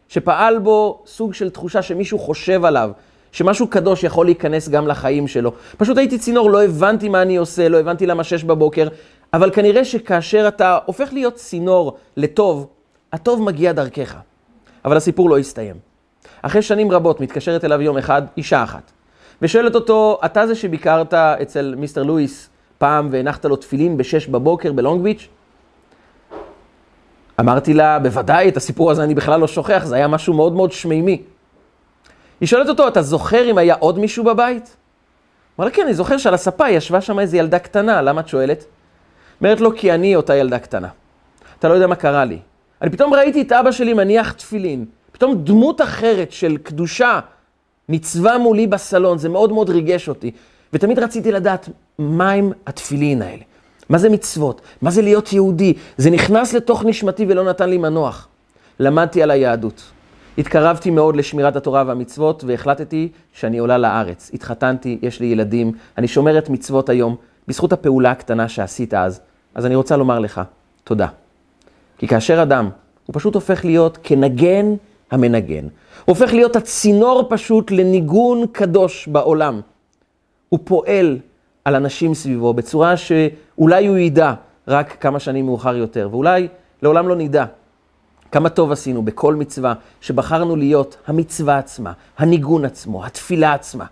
שפעל 0.09 0.59
בו 0.59 1.03
סוג 1.05 1.33
של 1.33 1.49
תחושה 1.49 1.81
שמישהו 1.81 2.19
חושב 2.19 2.65
עליו, 2.65 2.91
שמשהו 3.35 3.67
קדוש 3.67 4.03
יכול 4.03 4.25
להיכנס 4.25 4.69
גם 4.69 4.87
לחיים 4.87 5.27
שלו. 5.27 5.51
פשוט 5.77 5.97
הייתי 5.97 6.17
צינור, 6.17 6.51
לא 6.51 6.63
הבנתי 6.63 7.09
מה 7.09 7.21
אני 7.21 7.37
עושה, 7.37 7.69
לא 7.69 7.77
הבנתי 7.79 8.05
למה 8.05 8.23
שש 8.23 8.43
בבוקר, 8.43 8.87
אבל 9.33 9.51
כנראה 9.51 9.85
שכאשר 9.85 10.47
אתה 10.47 10.77
הופך 10.85 11.13
להיות 11.13 11.35
צינור 11.35 11.97
לטוב, 12.17 12.67
הטוב 13.13 13.41
מגיע 13.41 13.71
דרכך. 13.71 14.15
אבל 14.85 14.97
הסיפור 14.97 15.29
לא 15.29 15.37
הסתיים. 15.37 15.75
אחרי 16.41 16.61
שנים 16.61 16.91
רבות 16.91 17.21
מתקשרת 17.21 17.65
אליו 17.65 17.81
יום 17.81 17.97
אחד 17.97 18.21
אישה 18.37 18.63
אחת, 18.63 18.91
ושואלת 19.41 19.75
אותו, 19.75 20.19
אתה 20.25 20.47
זה 20.47 20.55
שביקרת 20.55 21.13
אצל 21.13 21.75
מיסטר 21.77 22.03
לואיס 22.03 22.49
פעם 22.77 23.09
והנחת 23.11 23.45
לו 23.45 23.55
תפילין 23.55 23.97
בשש 23.97 24.27
בבוקר 24.27 24.73
בלונג 24.73 25.03
ביץ'? 25.03 25.27
אמרתי 27.39 27.73
לה, 27.73 27.99
בוודאי, 27.99 28.49
את 28.49 28.57
הסיפור 28.57 28.91
הזה 28.91 29.03
אני 29.03 29.15
בכלל 29.15 29.39
לא 29.39 29.47
שוכח, 29.47 29.83
זה 29.85 29.95
היה 29.95 30.07
משהו 30.07 30.33
מאוד 30.33 30.53
מאוד 30.53 30.71
שמימי. 30.71 31.21
היא 32.41 32.47
שואלת 32.47 32.69
אותו, 32.69 32.87
אתה 32.87 33.01
זוכר 33.01 33.49
אם 33.51 33.57
היה 33.57 33.75
עוד 33.79 33.99
מישהו 33.99 34.23
בבית? 34.23 34.75
אמר 35.59 35.65
לה, 35.65 35.71
כן, 35.71 35.81
אני 35.81 35.93
זוכר 35.93 36.17
שעל 36.17 36.33
הספה 36.33 36.69
ישבה 36.69 37.01
שם 37.01 37.19
איזו 37.19 37.37
ילדה 37.37 37.59
קטנה, 37.59 38.01
למה 38.01 38.21
את 38.21 38.27
שואלת? 38.27 38.65
אומרת 39.41 39.61
לו, 39.61 39.75
כי 39.75 39.91
אני 39.91 40.15
אותה 40.15 40.35
ילדה 40.35 40.59
קטנה. 40.59 40.87
אתה 41.59 41.67
לא 41.67 41.73
יודע 41.73 41.87
מה 41.87 41.95
קרה 41.95 42.25
לי. 42.25 42.39
אני 42.81 42.89
פתאום 42.89 43.13
ראיתי 43.13 43.41
את 43.41 43.51
אבא 43.51 43.71
שלי 43.71 43.93
מניח 43.93 44.31
תפילין, 44.31 44.85
פתאום 45.11 45.35
דמות 45.43 45.81
אחרת 45.81 46.31
של 46.31 46.57
קדושה 46.57 47.19
ניצבה 47.89 48.37
מולי 48.37 48.67
בסלון, 48.67 49.17
זה 49.17 49.29
מאוד 49.29 49.51
מאוד 49.51 49.69
ריגש 49.69 50.09
אותי. 50.09 50.31
ותמיד 50.73 50.99
רציתי 50.99 51.31
לדעת, 51.31 51.69
מהם 51.99 52.51
התפילין 52.67 53.21
האלה? 53.21 53.43
מה 53.89 53.97
זה 53.97 54.09
מצוות? 54.09 54.61
מה 54.81 54.91
זה 54.91 55.01
להיות 55.01 55.33
יהודי? 55.33 55.73
זה 55.97 56.09
נכנס 56.09 56.53
לתוך 56.53 56.85
נשמתי 56.85 57.25
ולא 57.29 57.43
נתן 57.43 57.69
לי 57.69 57.77
מנוח. 57.77 58.27
למדתי 58.79 59.23
על 59.23 59.31
היהדות. 59.31 59.83
התקרבתי 60.37 60.89
מאוד 60.89 61.15
לשמירת 61.15 61.55
התורה 61.55 61.83
והמצוות, 61.87 62.43
והחלטתי 62.43 63.09
שאני 63.33 63.57
עולה 63.57 63.77
לארץ. 63.77 64.31
התחתנתי, 64.33 64.99
יש 65.01 65.19
לי 65.19 65.25
ילדים, 65.25 65.71
אני 65.97 66.07
שומרת 66.07 66.49
מצוות 66.49 66.89
היום, 66.89 67.15
בזכות 67.47 67.73
הפעולה 67.73 68.11
הקטנה 68.11 68.49
שעשית 68.49 68.93
אז. 68.93 69.21
אז 69.55 69.65
אני 69.65 69.75
רוצה 69.75 69.97
לומר 69.97 70.19
לך, 70.19 70.41
תודה. 70.83 71.07
כי 71.97 72.07
כאשר 72.07 72.41
אדם 72.41 72.69
הוא 73.05 73.13
פשוט 73.13 73.35
הופך 73.35 73.65
להיות 73.65 73.97
כנגן 74.03 74.75
המנגן. 75.11 75.63
הוא 75.63 75.69
הופך 76.05 76.33
להיות 76.33 76.55
הצינור 76.55 77.25
פשוט 77.29 77.71
לניגון 77.71 78.45
קדוש 78.51 79.07
בעולם. 79.07 79.61
הוא 80.49 80.59
פועל 80.63 81.17
על 81.65 81.75
אנשים 81.75 82.13
סביבו 82.13 82.53
בצורה 82.53 82.97
שאולי 82.97 83.87
הוא 83.87 83.97
ידע 83.97 84.33
רק 84.67 84.97
כמה 84.99 85.19
שנים 85.19 85.45
מאוחר 85.45 85.75
יותר, 85.75 86.09
ואולי 86.11 86.47
לעולם 86.81 87.07
לא 87.07 87.15
נדע 87.15 87.45
כמה 88.35 88.49
טוב 88.49 88.71
עשינו 88.71 89.01
בכל 89.01 89.35
מצווה 89.35 89.73
שבחרנו 90.01 90.55
להיות 90.55 90.97
המצווה 91.07 91.57
עצמה, 91.57 91.91
הניגון 92.17 92.65
עצמו, 92.65 93.05
התפילה 93.05 93.53
עצמה. 93.53 93.85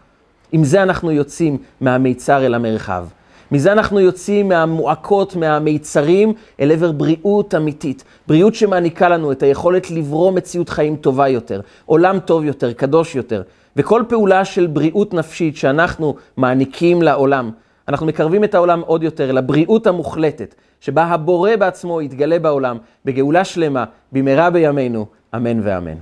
עם 0.51 0.63
זה 0.63 0.83
אנחנו 0.83 1.11
יוצאים 1.11 1.57
מהמיצר 1.81 2.45
אל 2.45 2.53
המרחב. 2.53 3.05
מזה 3.51 3.71
אנחנו 3.71 3.99
יוצאים 3.99 4.49
מהמועקות, 4.49 5.35
מהמיצרים, 5.35 6.33
אל 6.59 6.71
עבר 6.71 6.91
בריאות 6.91 7.55
אמיתית. 7.55 8.03
בריאות 8.27 8.55
שמעניקה 8.55 9.09
לנו 9.09 9.31
את 9.31 9.43
היכולת 9.43 9.91
לברוא 9.91 10.31
מציאות 10.31 10.69
חיים 10.69 10.95
טובה 10.95 11.27
יותר, 11.27 11.61
עולם 11.85 12.19
טוב 12.19 12.43
יותר, 12.43 12.73
קדוש 12.73 13.15
יותר. 13.15 13.41
וכל 13.75 14.03
פעולה 14.09 14.45
של 14.45 14.67
בריאות 14.67 15.13
נפשית 15.13 15.57
שאנחנו 15.57 16.15
מעניקים 16.37 17.01
לעולם, 17.01 17.51
אנחנו 17.87 18.05
מקרבים 18.05 18.43
את 18.43 18.55
העולם 18.55 18.81
עוד 18.85 19.03
יותר 19.03 19.31
לבריאות 19.31 19.87
המוחלטת, 19.87 20.55
שבה 20.79 21.03
הבורא 21.03 21.55
בעצמו 21.55 22.01
יתגלה 22.01 22.39
בעולם 22.39 22.77
בגאולה 23.05 23.45
שלמה, 23.45 23.85
במהרה 24.11 24.49
בימינו, 24.49 25.05
אמן 25.35 25.59
ואמן. 25.63 25.97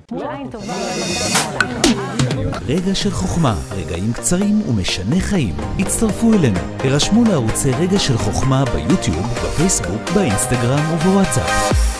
רגע 2.67 2.95
של 2.95 3.09
חוכמה, 3.11 3.55
רגעים 3.71 4.13
קצרים 4.13 4.61
ומשנה 4.69 5.19
חיים. 5.19 5.55
הצטרפו 5.79 6.33
אלינו, 6.33 6.59
הרשמו 6.79 7.23
לערוצי 7.29 7.71
רגע 7.71 7.99
של 7.99 8.17
חוכמה 8.17 8.63
ביוטיוב, 8.65 9.33
בפייסבוק, 9.43 10.01
באינסטגרם 10.15 10.93
ובוואטסאפ. 10.93 11.90